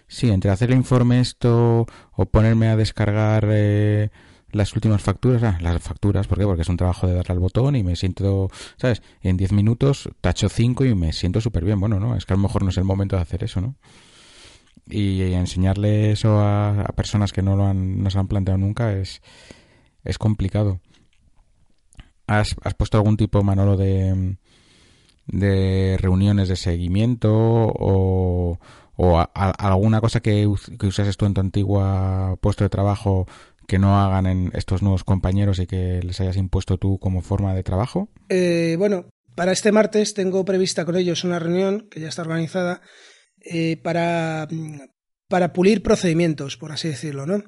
sí, 0.07 0.31
entre 0.31 0.51
hacer 0.51 0.71
el 0.71 0.77
informe 0.77 1.21
esto 1.21 1.87
o 2.12 2.27
ponerme 2.27 2.68
a 2.68 2.77
descargar 2.77 3.47
eh, 3.51 4.09
las 4.52 4.74
últimas 4.74 5.02
facturas, 5.02 5.42
ah, 5.42 5.58
las 5.61 5.82
facturas, 5.82 6.26
¿por 6.26 6.38
qué? 6.38 6.44
Porque 6.44 6.62
es 6.62 6.68
un 6.68 6.76
trabajo 6.76 7.06
de 7.06 7.14
darle 7.14 7.32
al 7.32 7.38
botón 7.38 7.76
y 7.76 7.82
me 7.82 7.96
siento, 7.96 8.50
¿sabes? 8.76 9.02
En 9.22 9.37
10 9.37 9.52
minutos 9.52 10.08
tacho 10.20 10.48
5 10.48 10.84
y 10.87 10.94
me 10.94 11.12
siento 11.12 11.40
súper 11.40 11.64
bien. 11.64 11.78
Bueno, 11.80 12.00
no, 12.00 12.16
es 12.16 12.24
que 12.24 12.32
a 12.32 12.37
lo 12.37 12.42
mejor 12.42 12.62
no 12.62 12.70
es 12.70 12.76
el 12.78 12.84
momento 12.84 13.16
de 13.16 13.22
hacer 13.22 13.44
eso, 13.44 13.61
¿no? 13.61 13.74
Y, 14.87 15.20
enseñarle 15.34 16.12
eso 16.12 16.40
a, 16.40 16.87
personas 16.96 17.32
que 17.32 17.42
no 17.42 17.56
lo 17.56 17.66
han, 17.66 18.02
no 18.02 18.11
se 18.11 18.18
han 18.18 18.28
planteado 18.28 18.58
nunca 18.58 18.92
es, 18.92 19.20
es 20.04 20.16
complicado. 20.16 20.80
¿Has, 22.26 22.56
¿Has 22.62 22.74
puesto 22.74 22.96
algún 22.96 23.16
tipo, 23.16 23.42
Manolo, 23.42 23.76
de, 23.76 24.37
de 25.26 25.96
reuniones 26.00 26.48
de 26.48 26.56
seguimiento 26.56 27.30
o, 27.32 28.58
o 28.96 29.26
alguna 29.34 30.00
cosa 30.00 30.20
que, 30.20 30.50
que 30.78 30.87
usases 30.87 31.16
tú 31.16 31.26
en 31.26 31.34
tu 31.34 31.40
antigua 31.40 32.37
puesto 32.40 32.64
de 32.64 32.70
trabajo 32.70 33.26
que 33.68 33.78
no 33.78 34.00
hagan 34.00 34.26
en 34.26 34.50
estos 34.54 34.83
nuevos 34.83 35.04
compañeros 35.04 35.59
y 35.59 35.66
que 35.66 36.00
les 36.02 36.18
hayas 36.20 36.38
impuesto 36.38 36.78
tú 36.78 36.98
como 36.98 37.20
forma 37.20 37.54
de 37.54 37.62
trabajo? 37.62 38.09
Eh, 38.31 38.76
bueno, 38.78 39.11
para 39.37 39.52
este 39.52 39.72
martes 39.72 40.14
tengo 40.14 40.44
prevista 40.46 40.87
con 40.87 40.96
ellos 40.96 41.22
una 41.22 41.38
reunión 41.38 41.87
que 41.90 42.00
ya 42.00 42.09
está 42.09 42.22
organizada 42.22 42.81
eh, 43.44 43.76
para, 43.76 44.48
para 45.28 45.52
pulir 45.52 45.83
procedimientos, 45.83 46.57
por 46.57 46.72
así 46.72 46.88
decirlo, 46.88 47.26
¿no? 47.26 47.44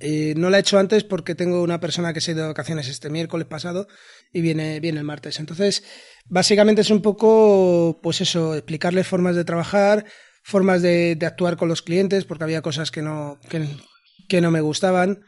Eh, 0.00 0.32
no 0.38 0.48
la 0.48 0.56
he 0.56 0.60
hecho 0.60 0.78
antes 0.78 1.04
porque 1.04 1.34
tengo 1.34 1.62
una 1.62 1.80
persona 1.80 2.14
que 2.14 2.22
se 2.22 2.30
ha 2.30 2.34
ido 2.34 2.42
de 2.44 2.48
vacaciones 2.48 2.88
este 2.88 3.10
miércoles 3.10 3.46
pasado 3.46 3.86
y 4.32 4.40
viene, 4.40 4.80
viene 4.80 5.00
el 5.00 5.04
martes. 5.04 5.38
Entonces, 5.38 5.84
básicamente 6.24 6.80
es 6.80 6.90
un 6.90 7.02
poco, 7.02 8.00
pues 8.02 8.22
eso, 8.22 8.54
explicarles 8.54 9.06
formas 9.06 9.36
de 9.36 9.44
trabajar, 9.44 10.06
formas 10.42 10.80
de, 10.80 11.14
de 11.14 11.26
actuar 11.26 11.58
con 11.58 11.68
los 11.68 11.82
clientes, 11.82 12.24
porque 12.24 12.44
había 12.44 12.62
cosas 12.62 12.90
que 12.90 13.02
no, 13.02 13.38
que, 13.50 13.68
que 14.28 14.40
no 14.40 14.50
me 14.50 14.60
gustaban 14.60 15.24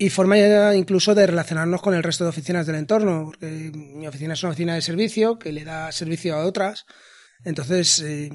y 0.00 0.08
forma 0.08 0.74
incluso 0.74 1.14
de 1.14 1.26
relacionarnos 1.26 1.82
con 1.82 1.92
el 1.92 2.02
resto 2.02 2.24
de 2.24 2.30
oficinas 2.30 2.66
del 2.66 2.76
entorno, 2.76 3.26
porque 3.26 3.70
mi 3.74 4.06
oficina 4.06 4.32
es 4.32 4.42
una 4.42 4.52
oficina 4.52 4.74
de 4.74 4.80
servicio 4.80 5.38
que 5.38 5.52
le 5.52 5.62
da 5.62 5.92
servicio 5.92 6.34
a 6.34 6.46
otras. 6.46 6.86
Entonces, 7.44 8.00
eh, 8.00 8.30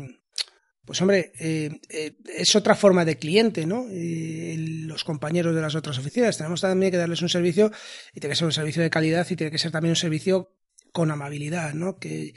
pues 0.85 1.01
hombre, 1.01 1.31
eh, 1.39 1.71
eh, 1.89 2.17
es 2.37 2.55
otra 2.55 2.75
forma 2.75 3.03
de 3.03 3.17
cliente, 3.17 3.65
¿no? 3.65 3.87
los 3.89 5.03
compañeros 5.03 5.55
de 5.55 5.61
las 5.61 5.73
otras 5.73 5.97
oficinas. 5.97 6.37
Tenemos 6.37 6.61
también 6.61 6.91
que 6.91 6.97
darles 6.97 7.23
un 7.23 7.29
servicio 7.29 7.71
y 8.13 8.19
tiene 8.19 8.33
que 8.33 8.37
ser 8.37 8.45
un 8.45 8.51
servicio 8.51 8.83
de 8.83 8.91
calidad 8.91 9.25
y 9.27 9.35
tiene 9.35 9.49
que 9.49 9.57
ser 9.57 9.71
también 9.71 9.93
un 9.93 9.95
servicio 9.95 10.55
con 10.91 11.09
amabilidad, 11.09 11.73
¿no? 11.73 11.97
Que 11.97 12.35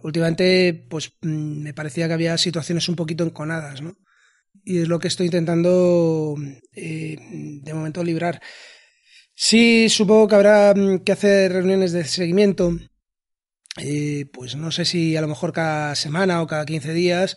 últimamente, 0.00 0.86
pues 0.88 1.12
mm, 1.20 1.62
me 1.62 1.74
parecía 1.74 2.08
que 2.08 2.14
había 2.14 2.38
situaciones 2.38 2.88
un 2.88 2.96
poquito 2.96 3.22
enconadas, 3.22 3.82
¿no? 3.82 3.96
Y 4.64 4.82
es 4.82 4.88
lo 4.88 4.98
que 4.98 5.08
estoy 5.08 5.26
intentando 5.26 6.36
eh, 6.74 7.16
de 7.62 7.74
momento 7.74 8.04
librar. 8.04 8.40
Sí, 9.34 9.88
supongo 9.88 10.28
que 10.28 10.34
habrá 10.34 10.74
mm, 10.74 11.00
que 11.00 11.12
hacer 11.12 11.52
reuniones 11.52 11.92
de 11.92 12.04
seguimiento, 12.04 12.76
eh, 13.78 14.26
pues 14.32 14.56
no 14.56 14.70
sé 14.70 14.84
si 14.84 15.16
a 15.16 15.20
lo 15.20 15.28
mejor 15.28 15.52
cada 15.52 15.94
semana 15.94 16.42
o 16.42 16.46
cada 16.46 16.66
15 16.66 16.92
días, 16.92 17.36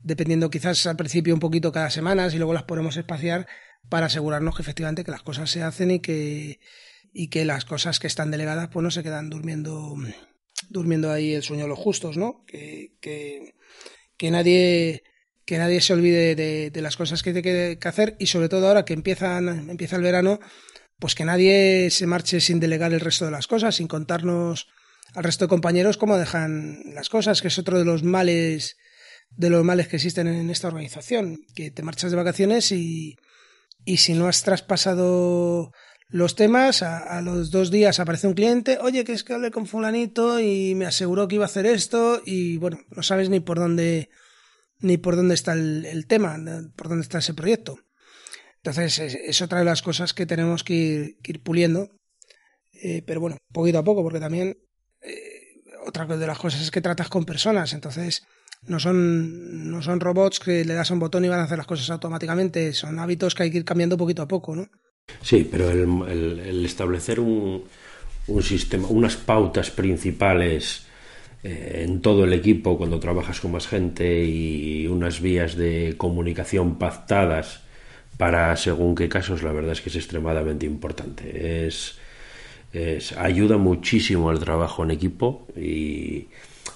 dependiendo 0.00 0.50
quizás 0.50 0.86
al 0.86 0.96
principio 0.96 1.34
un 1.34 1.40
poquito 1.40 1.72
cada 1.72 1.90
semana, 1.90 2.28
y 2.28 2.36
luego 2.36 2.52
las 2.52 2.64
podemos 2.64 2.96
espaciar 2.96 3.46
para 3.88 4.06
asegurarnos 4.06 4.56
que 4.56 4.62
efectivamente 4.62 5.04
que 5.04 5.12
las 5.12 5.22
cosas 5.22 5.50
se 5.50 5.62
hacen 5.62 5.92
y 5.92 6.00
que, 6.00 6.58
y 7.12 7.28
que 7.28 7.44
las 7.44 7.64
cosas 7.64 8.00
que 8.00 8.08
están 8.08 8.30
delegadas 8.30 8.68
pues 8.68 8.82
no 8.82 8.90
se 8.90 9.02
quedan 9.02 9.30
durmiendo, 9.30 9.94
durmiendo 10.68 11.12
ahí 11.12 11.34
el 11.34 11.44
sueño 11.44 11.64
de 11.64 11.68
los 11.68 11.78
justos, 11.78 12.16
¿no? 12.16 12.44
Que, 12.46 12.96
que, 13.00 13.54
que 14.16 14.30
nadie 14.30 15.04
que 15.46 15.58
nadie 15.58 15.80
se 15.80 15.92
olvide 15.92 16.34
de, 16.34 16.82
las 16.82 16.96
cosas 16.96 17.22
que 17.22 17.32
tiene 17.32 17.78
que, 17.78 17.88
hacer 17.88 18.16
y 18.18 18.26
sobre 18.26 18.48
todo 18.48 18.66
ahora 18.66 18.84
que 18.84 18.94
empiezan, 18.94 19.70
empieza 19.70 19.96
el 19.96 20.02
verano, 20.02 20.40
pues 20.98 21.14
que 21.14 21.24
nadie 21.24 21.88
se 21.90 22.06
marche 22.06 22.40
sin 22.40 22.58
delegar 22.58 22.92
el 22.92 23.00
resto 23.00 23.24
de 23.24 23.30
las 23.30 23.46
cosas, 23.46 23.76
sin 23.76 23.86
contarnos 23.86 24.68
al 25.14 25.22
resto 25.22 25.44
de 25.44 25.48
compañeros 25.48 25.98
cómo 25.98 26.18
dejan 26.18 26.82
las 26.94 27.08
cosas, 27.08 27.40
que 27.40 27.48
es 27.48 27.58
otro 27.58 27.78
de 27.78 27.84
los 27.84 28.02
males 28.02 28.76
de 29.30 29.50
los 29.50 29.64
males 29.64 29.88
que 29.88 29.96
existen 29.96 30.26
en 30.28 30.50
esta 30.50 30.68
organización, 30.68 31.40
que 31.54 31.70
te 31.70 31.82
marchas 31.82 32.10
de 32.10 32.16
vacaciones 32.16 32.72
y, 32.72 33.16
y 33.84 33.98
si 33.98 34.14
no 34.14 34.28
has 34.28 34.42
traspasado 34.42 35.72
los 36.08 36.36
temas, 36.36 36.82
a, 36.82 36.98
a, 36.98 37.20
los 37.20 37.50
dos 37.50 37.70
días 37.70 38.00
aparece 38.00 38.28
un 38.28 38.34
cliente, 38.34 38.78
oye, 38.80 39.04
que 39.04 39.12
es 39.12 39.24
que 39.24 39.34
hablé 39.34 39.50
con 39.50 39.66
fulanito 39.66 40.40
y 40.40 40.74
me 40.74 40.86
aseguró 40.86 41.28
que 41.28 41.36
iba 41.36 41.44
a 41.44 41.46
hacer 41.46 41.66
esto 41.66 42.22
y 42.24 42.56
bueno, 42.58 42.78
no 42.90 43.02
sabes 43.02 43.28
ni 43.28 43.40
por 43.40 43.58
dónde 43.58 44.08
ni 44.80 44.96
por 44.98 45.16
dónde 45.16 45.34
está 45.34 45.52
el, 45.54 46.06
tema, 46.06 46.36
por 46.76 46.88
dónde 46.88 47.02
está 47.02 47.18
ese 47.18 47.34
proyecto. 47.34 47.78
Entonces, 48.56 48.98
es, 48.98 49.42
otra 49.42 49.60
de 49.60 49.64
las 49.64 49.82
cosas 49.82 50.12
que 50.12 50.26
tenemos 50.26 50.64
que 50.64 51.16
ir, 51.22 51.42
puliendo. 51.42 51.90
Eh, 52.72 53.02
pero 53.06 53.20
bueno, 53.20 53.38
poquito 53.52 53.78
a 53.78 53.84
poco, 53.84 54.02
porque 54.02 54.20
también 54.20 54.58
eh, 55.00 55.62
otra 55.86 56.04
de 56.04 56.26
las 56.26 56.38
cosas 56.38 56.60
es 56.60 56.70
que 56.70 56.80
tratas 56.80 57.08
con 57.08 57.24
personas, 57.24 57.72
entonces 57.72 58.22
no 58.62 58.80
son, 58.80 59.70
no 59.70 59.82
son 59.82 60.00
robots 60.00 60.40
que 60.40 60.64
le 60.64 60.74
das 60.74 60.90
un 60.90 60.98
botón 60.98 61.24
y 61.24 61.28
van 61.28 61.40
a 61.40 61.44
hacer 61.44 61.58
las 61.58 61.66
cosas 61.66 61.88
automáticamente, 61.90 62.72
son 62.72 62.98
hábitos 62.98 63.34
que 63.34 63.44
hay 63.44 63.50
que 63.50 63.58
ir 63.58 63.64
cambiando 63.64 63.96
poquito 63.96 64.22
a 64.22 64.28
poco, 64.28 64.56
¿no? 64.56 64.68
Sí, 65.22 65.48
pero 65.50 65.70
el, 65.70 66.64
establecer 66.64 67.20
un, 67.20 67.64
un, 68.26 68.42
sistema, 68.42 68.88
unas 68.88 69.16
pautas 69.16 69.70
principales 69.70 70.86
en 71.82 72.00
todo 72.00 72.24
el 72.24 72.32
equipo 72.32 72.76
cuando 72.76 72.98
trabajas 72.98 73.40
con 73.40 73.52
más 73.52 73.66
gente 73.66 74.24
y 74.24 74.86
unas 74.86 75.20
vías 75.20 75.56
de 75.56 75.94
comunicación 75.96 76.78
pactadas 76.78 77.62
para 78.16 78.56
según 78.56 78.94
qué 78.94 79.08
casos, 79.08 79.42
la 79.42 79.52
verdad 79.52 79.72
es 79.72 79.80
que 79.80 79.90
es 79.90 79.96
extremadamente 79.96 80.66
importante. 80.66 81.66
Es, 81.66 81.98
ayuda 83.16 83.56
muchísimo 83.56 84.28
al 84.28 84.38
trabajo 84.38 84.84
en 84.84 84.90
equipo 84.90 85.46
y, 85.56 86.28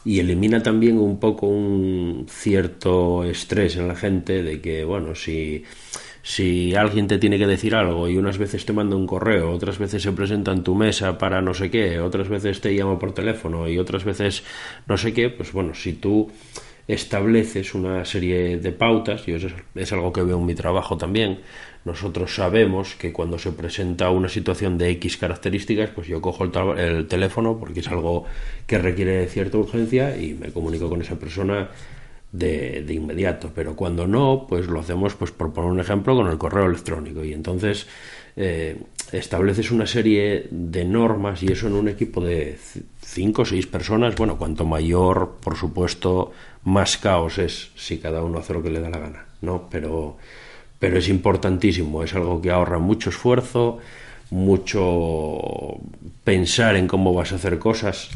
y 0.04 0.18
elimina 0.18 0.62
también 0.62 0.98
un 0.98 1.18
poco 1.18 1.46
un 1.46 2.26
cierto 2.28 3.24
estrés 3.24 3.76
en 3.76 3.88
la 3.88 3.96
gente 3.96 4.42
de 4.42 4.60
que, 4.60 4.84
bueno, 4.84 5.14
si 5.14 5.64
si 6.22 6.74
alguien 6.74 7.06
te 7.06 7.18
tiene 7.18 7.38
que 7.38 7.46
decir 7.46 7.74
algo 7.74 8.08
y 8.08 8.16
unas 8.16 8.38
veces 8.38 8.64
te 8.66 8.72
manda 8.72 8.96
un 8.96 9.06
correo, 9.06 9.50
otras 9.50 9.78
veces 9.78 10.02
se 10.02 10.12
presenta 10.12 10.52
en 10.52 10.62
tu 10.62 10.74
mesa 10.74 11.18
para 11.18 11.40
no 11.40 11.54
sé 11.54 11.70
qué, 11.70 12.00
otras 12.00 12.28
veces 12.28 12.60
te 12.60 12.74
llama 12.74 12.98
por 12.98 13.12
teléfono 13.12 13.68
y 13.68 13.78
otras 13.78 14.04
veces 14.04 14.42
no 14.86 14.96
sé 14.96 15.12
qué, 15.12 15.30
pues 15.30 15.52
bueno, 15.52 15.74
si 15.74 15.94
tú 15.94 16.30
estableces 16.86 17.74
una 17.74 18.04
serie 18.04 18.58
de 18.58 18.72
pautas, 18.72 19.26
y 19.28 19.32
eso 19.32 19.48
es 19.74 19.92
algo 19.92 20.12
que 20.12 20.22
veo 20.22 20.38
en 20.38 20.46
mi 20.46 20.54
trabajo 20.54 20.96
también, 20.96 21.40
nosotros 21.84 22.34
sabemos 22.34 22.94
que 22.96 23.12
cuando 23.12 23.38
se 23.38 23.52
presenta 23.52 24.10
una 24.10 24.28
situación 24.28 24.76
de 24.76 24.90
X 24.90 25.16
características, 25.16 25.90
pues 25.90 26.08
yo 26.08 26.20
cojo 26.20 26.44
el, 26.44 26.78
el 26.78 27.06
teléfono 27.06 27.58
porque 27.58 27.80
es 27.80 27.88
algo 27.88 28.24
que 28.66 28.78
requiere 28.78 29.26
cierta 29.28 29.56
urgencia 29.56 30.16
y 30.16 30.34
me 30.34 30.50
comunico 30.50 30.90
con 30.90 31.00
esa 31.00 31.18
persona 31.18 31.70
de, 32.32 32.84
inmediato, 32.88 33.50
pero 33.54 33.74
cuando 33.74 34.06
no, 34.06 34.46
pues 34.48 34.66
lo 34.66 34.80
hacemos, 34.80 35.14
pues 35.14 35.30
por 35.30 35.52
poner 35.52 35.70
un 35.70 35.80
ejemplo, 35.80 36.14
con 36.14 36.28
el 36.28 36.38
correo 36.38 36.66
electrónico. 36.66 37.24
Y 37.24 37.32
entonces 37.32 37.86
eh, 38.36 38.76
estableces 39.12 39.70
una 39.70 39.86
serie 39.86 40.46
de 40.50 40.84
normas 40.84 41.42
y 41.42 41.52
eso 41.52 41.66
en 41.66 41.74
un 41.74 41.88
equipo 41.88 42.24
de 42.24 42.56
cinco 43.02 43.42
o 43.42 43.44
seis 43.44 43.66
personas, 43.66 44.14
bueno, 44.14 44.38
cuanto 44.38 44.64
mayor, 44.64 45.38
por 45.42 45.56
supuesto, 45.56 46.32
más 46.64 46.98
caos 46.98 47.38
es 47.38 47.70
si 47.74 47.98
cada 47.98 48.22
uno 48.22 48.38
hace 48.38 48.54
lo 48.54 48.62
que 48.62 48.70
le 48.70 48.80
da 48.80 48.90
la 48.90 48.98
gana, 48.98 49.26
¿no? 49.40 49.68
Pero, 49.70 50.16
pero 50.78 50.98
es 50.98 51.08
importantísimo, 51.08 52.04
es 52.04 52.14
algo 52.14 52.40
que 52.40 52.50
ahorra 52.50 52.78
mucho 52.78 53.10
esfuerzo, 53.10 53.78
mucho 54.30 55.78
pensar 56.22 56.76
en 56.76 56.86
cómo 56.86 57.12
vas 57.12 57.32
a 57.32 57.36
hacer 57.36 57.58
cosas 57.58 58.10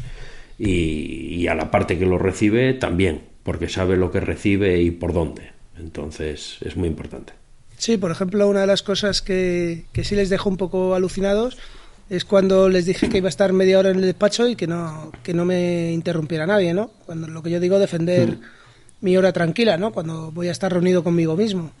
y 0.57 1.47
a 1.47 1.55
la 1.55 1.69
parte 1.69 1.99
que 1.99 2.05
lo 2.05 2.17
recibe 2.17 2.73
también 2.73 3.34
porque 3.45 3.69
sabe 3.69 3.95
lo 3.95 4.11
que 4.11 4.19
recibe 4.19 4.81
y 4.81 4.89
por 4.89 5.13
dónde. 5.13 5.51
Entonces 5.77 6.57
es 6.61 6.75
muy 6.75 6.89
importante. 6.89 7.33
Sí, 7.77 7.97
por 7.97 8.09
ejemplo, 8.09 8.47
una 8.49 8.61
de 8.61 8.67
las 8.67 8.81
cosas 8.81 9.21
que, 9.21 9.85
que 9.93 10.03
sí 10.03 10.15
les 10.15 10.29
dejo 10.29 10.49
un 10.49 10.57
poco 10.57 10.95
alucinados 10.95 11.57
es 12.09 12.25
cuando 12.25 12.69
les 12.69 12.85
dije 12.85 13.07
que 13.07 13.19
iba 13.19 13.27
a 13.27 13.29
estar 13.29 13.53
media 13.53 13.77
hora 13.77 13.91
en 13.91 13.97
el 13.97 14.01
despacho 14.01 14.47
y 14.47 14.55
que 14.55 14.65
no, 14.65 15.11
que 15.21 15.35
no 15.35 15.45
me 15.45 15.91
interrumpiera 15.91 16.47
nadie, 16.47 16.73
¿no? 16.73 16.89
Cuando 17.05 17.27
lo 17.27 17.43
que 17.43 17.51
yo 17.51 17.59
digo, 17.59 17.77
defender 17.77 18.31
mm. 18.31 18.41
mi 19.01 19.15
hora 19.15 19.31
tranquila, 19.31 19.77
¿no? 19.77 19.91
Cuando 19.91 20.31
voy 20.31 20.47
a 20.47 20.51
estar 20.51 20.73
reunido 20.73 21.03
conmigo 21.03 21.35
mismo. 21.35 21.71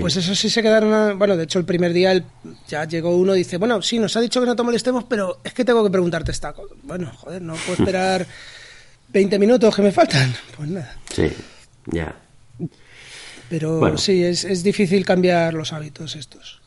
Pues 0.00 0.16
eso 0.16 0.34
sí 0.34 0.50
se 0.50 0.62
quedaron. 0.62 1.18
Bueno, 1.18 1.36
de 1.36 1.44
hecho, 1.44 1.58
el 1.58 1.64
primer 1.64 1.92
día 1.92 2.24
ya 2.66 2.84
llegó 2.84 3.16
uno 3.16 3.34
y 3.34 3.38
dice: 3.38 3.58
Bueno, 3.58 3.82
sí, 3.82 3.98
nos 3.98 4.16
ha 4.16 4.20
dicho 4.20 4.40
que 4.40 4.46
no 4.46 4.56
te 4.56 4.62
molestemos, 4.62 5.04
pero 5.04 5.40
es 5.44 5.52
que 5.52 5.64
tengo 5.64 5.84
que 5.84 5.90
preguntarte 5.90 6.32
esta 6.32 6.52
cosa. 6.52 6.74
Bueno, 6.82 7.12
joder, 7.14 7.42
no 7.42 7.54
puedo 7.54 7.72
esperar 7.78 8.26
20 9.14 9.38
minutos 9.38 9.74
que 9.74 9.82
me 9.82 9.92
faltan. 9.92 10.34
Pues 10.56 10.68
nada. 10.68 10.96
Sí, 11.10 11.28
ya. 11.86 12.14
Pero 13.48 13.96
sí, 13.96 14.24
es, 14.24 14.44
es 14.44 14.64
difícil 14.64 15.04
cambiar 15.04 15.54
los 15.54 15.72
hábitos 15.72 16.16
estos. 16.16 16.60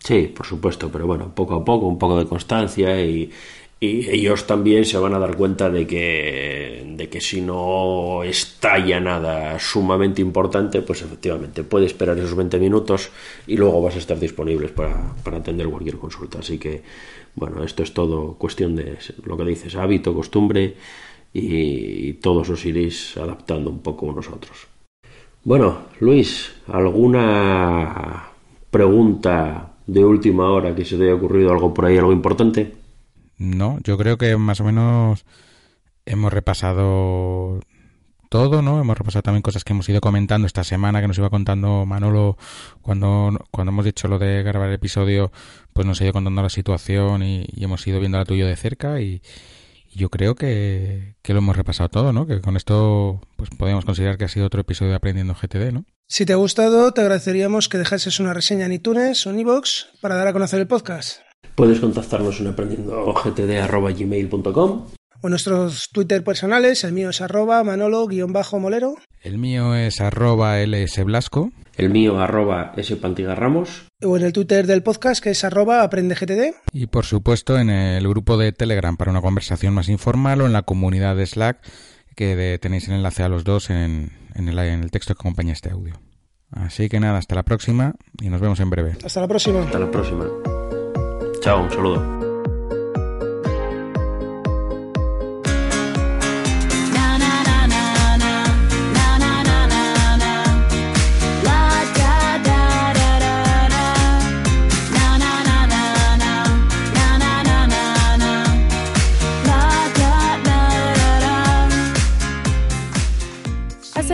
Sí, 0.00 0.32
por 0.36 0.44
supuesto, 0.44 0.90
pero 0.90 1.06
bueno, 1.06 1.34
poco 1.34 1.54
a 1.54 1.64
poco, 1.64 1.86
un 1.86 1.98
poco 1.98 2.18
de 2.18 2.26
constancia 2.26 3.00
y, 3.00 3.30
y 3.78 4.10
ellos 4.10 4.46
también 4.46 4.84
se 4.84 4.98
van 4.98 5.14
a 5.14 5.18
dar 5.18 5.36
cuenta 5.36 5.70
de 5.70 5.86
que, 5.86 6.84
de 6.96 7.08
que 7.08 7.20
si 7.20 7.40
no 7.40 8.22
estalla 8.24 8.98
nada 9.00 9.58
sumamente 9.60 10.20
importante, 10.20 10.82
pues 10.82 11.02
efectivamente 11.02 11.62
puede 11.62 11.86
esperar 11.86 12.18
esos 12.18 12.34
20 12.34 12.58
minutos 12.58 13.10
y 13.46 13.56
luego 13.56 13.80
vas 13.80 13.94
a 13.94 13.98
estar 13.98 14.18
disponibles 14.18 14.72
para, 14.72 15.14
para 15.22 15.38
atender 15.38 15.68
cualquier 15.68 15.98
consulta. 15.98 16.40
Así 16.40 16.58
que, 16.58 16.82
bueno, 17.36 17.62
esto 17.62 17.82
es 17.82 17.94
todo 17.94 18.34
cuestión 18.34 18.74
de 18.74 18.98
lo 19.24 19.36
que 19.36 19.44
dices, 19.44 19.76
hábito, 19.76 20.12
costumbre 20.12 20.74
y 21.34 22.12
todos 22.14 22.48
os 22.48 22.64
iréis 22.64 23.16
adaptando 23.16 23.68
un 23.68 23.80
poco 23.80 24.06
unos 24.06 24.28
a 24.28 24.34
otros. 24.34 24.68
Bueno, 25.42 25.78
Luis, 25.98 26.54
¿alguna 26.68 28.28
pregunta 28.70 29.72
de 29.86 30.04
última 30.04 30.50
hora 30.50 30.74
que 30.74 30.84
se 30.84 30.96
te 30.96 31.04
haya 31.04 31.14
ocurrido 31.14 31.50
algo 31.50 31.74
por 31.74 31.84
ahí, 31.84 31.98
algo 31.98 32.12
importante? 32.12 32.72
No, 33.36 33.78
yo 33.82 33.98
creo 33.98 34.16
que 34.16 34.36
más 34.36 34.60
o 34.60 34.64
menos 34.64 35.26
hemos 36.06 36.32
repasado 36.32 37.60
todo, 38.30 38.62
¿no? 38.62 38.80
Hemos 38.80 38.96
repasado 38.96 39.22
también 39.22 39.42
cosas 39.42 39.64
que 39.64 39.72
hemos 39.72 39.88
ido 39.88 40.00
comentando 40.00 40.46
esta 40.46 40.62
semana, 40.62 41.00
que 41.00 41.08
nos 41.08 41.18
iba 41.18 41.30
contando 41.30 41.84
Manolo 41.84 42.38
cuando, 42.80 43.44
cuando 43.50 43.72
hemos 43.72 43.84
dicho 43.84 44.06
lo 44.06 44.20
de 44.20 44.44
grabar 44.44 44.68
el 44.68 44.74
episodio, 44.76 45.32
pues 45.72 45.84
nos 45.84 46.00
ha 46.00 46.04
ido 46.04 46.12
contando 46.12 46.42
la 46.42 46.48
situación 46.48 47.24
y, 47.24 47.44
y 47.52 47.64
hemos 47.64 47.84
ido 47.88 47.98
viendo 47.98 48.18
la 48.18 48.24
tuya 48.24 48.46
de 48.46 48.56
cerca 48.56 49.00
y, 49.00 49.20
yo 49.94 50.10
creo 50.10 50.34
que, 50.34 51.14
lo 51.26 51.38
hemos 51.38 51.56
repasado 51.56 51.88
todo, 51.88 52.12
¿no? 52.12 52.26
Que 52.26 52.40
con 52.40 52.56
esto 52.56 53.20
pues 53.36 53.50
podemos 53.50 53.84
considerar 53.84 54.18
que 54.18 54.24
ha 54.24 54.28
sido 54.28 54.46
otro 54.46 54.60
episodio 54.60 54.90
de 54.90 54.96
Aprendiendo 54.96 55.34
GTD, 55.34 55.72
¿no? 55.72 55.84
Si 56.06 56.26
te 56.26 56.32
ha 56.32 56.36
gustado, 56.36 56.92
te 56.92 57.00
agradeceríamos 57.00 57.68
que 57.68 57.78
dejases 57.78 58.18
una 58.20 58.34
reseña 58.34 58.66
en 58.66 58.72
iTunes 58.72 59.26
o 59.26 59.30
en 59.30 59.40
iVoox 59.40 59.86
para 60.00 60.14
dar 60.16 60.28
a 60.28 60.32
conocer 60.32 60.60
el 60.60 60.66
podcast. 60.66 61.20
Puedes 61.54 61.80
contactarnos 61.80 62.40
en 62.40 62.48
aprendiendogtd.gmail.com 62.48 64.86
o 65.24 65.30
nuestros 65.30 65.88
Twitter 65.90 66.22
personales, 66.22 66.84
el 66.84 66.92
mío 66.92 67.08
es 67.08 67.22
arroba 67.22 67.64
manolo-molero. 67.64 68.96
El 69.22 69.38
mío 69.38 69.74
es 69.74 70.02
arroba 70.02 70.60
lsblasco. 70.60 71.50
El 71.76 71.90
mío 71.90 72.20
arroba 72.20 72.72
spantigarramos. 72.80 73.88
O 74.02 74.16
en 74.16 74.24
el 74.24 74.32
Twitter 74.32 74.66
del 74.66 74.82
podcast 74.82 75.22
que 75.22 75.30
es 75.30 75.44
arroba 75.44 75.82
aprendegtd. 75.82 76.54
Y 76.72 76.86
por 76.86 77.04
supuesto 77.04 77.58
en 77.58 77.70
el 77.70 78.06
grupo 78.08 78.36
de 78.36 78.52
Telegram 78.52 78.96
para 78.96 79.10
una 79.10 79.20
conversación 79.20 79.74
más 79.74 79.88
informal 79.88 80.40
o 80.40 80.46
en 80.46 80.52
la 80.52 80.62
comunidad 80.62 81.16
de 81.16 81.26
Slack 81.26 81.58
que 82.14 82.58
tenéis 82.60 82.88
el 82.88 82.94
enlace 82.94 83.22
a 83.22 83.28
los 83.28 83.44
dos 83.44 83.70
en, 83.70 84.12
el, 84.34 84.58
en 84.58 84.82
el 84.82 84.90
texto 84.90 85.14
que 85.14 85.22
acompaña 85.22 85.52
este 85.52 85.70
audio. 85.70 85.94
Así 86.50 86.88
que 86.88 87.00
nada, 87.00 87.18
hasta 87.18 87.34
la 87.34 87.42
próxima 87.42 87.94
y 88.20 88.28
nos 88.28 88.40
vemos 88.40 88.60
en 88.60 88.70
breve. 88.70 88.96
Hasta 89.04 89.20
la 89.20 89.28
próxima. 89.28 89.62
Hasta 89.62 89.78
la 89.78 89.90
próxima. 89.90 90.26
Chao, 91.40 91.64
un 91.64 91.70
saludo. 91.70 92.23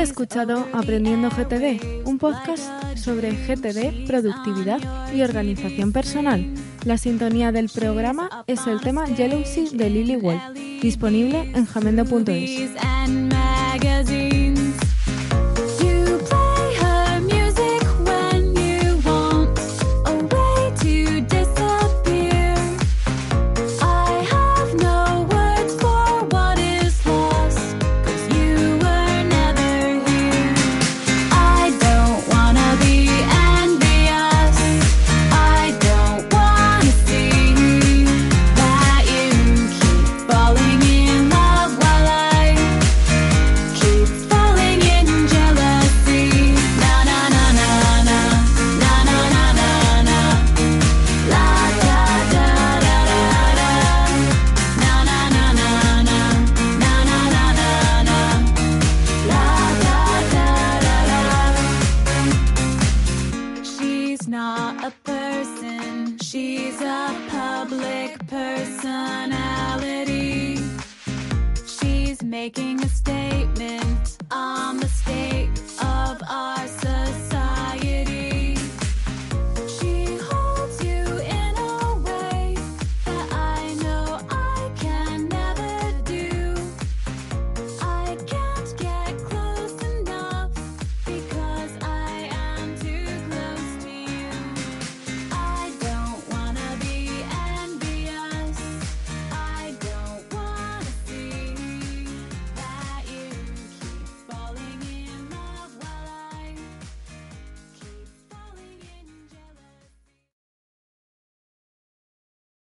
Escuchado 0.03 0.67
Aprendiendo 0.73 1.29
GTD, 1.29 2.07
un 2.07 2.19
podcast 2.19 2.97
sobre 2.97 3.33
GTD, 3.33 4.07
productividad 4.07 4.81
y 5.13 5.23
organización 5.23 5.93
personal. 5.93 6.47
La 6.85 6.97
sintonía 6.97 7.53
del 7.53 7.69
programa 7.69 8.45
es 8.47 8.67
el 8.67 8.81
tema 8.81 9.07
Jealousy 9.07 9.77
de 9.77 9.91
Lily 9.91 10.17
Wolf, 10.17 10.43
disponible 10.81 11.53
en 11.55 11.67
jamendo.es. 11.67 13.40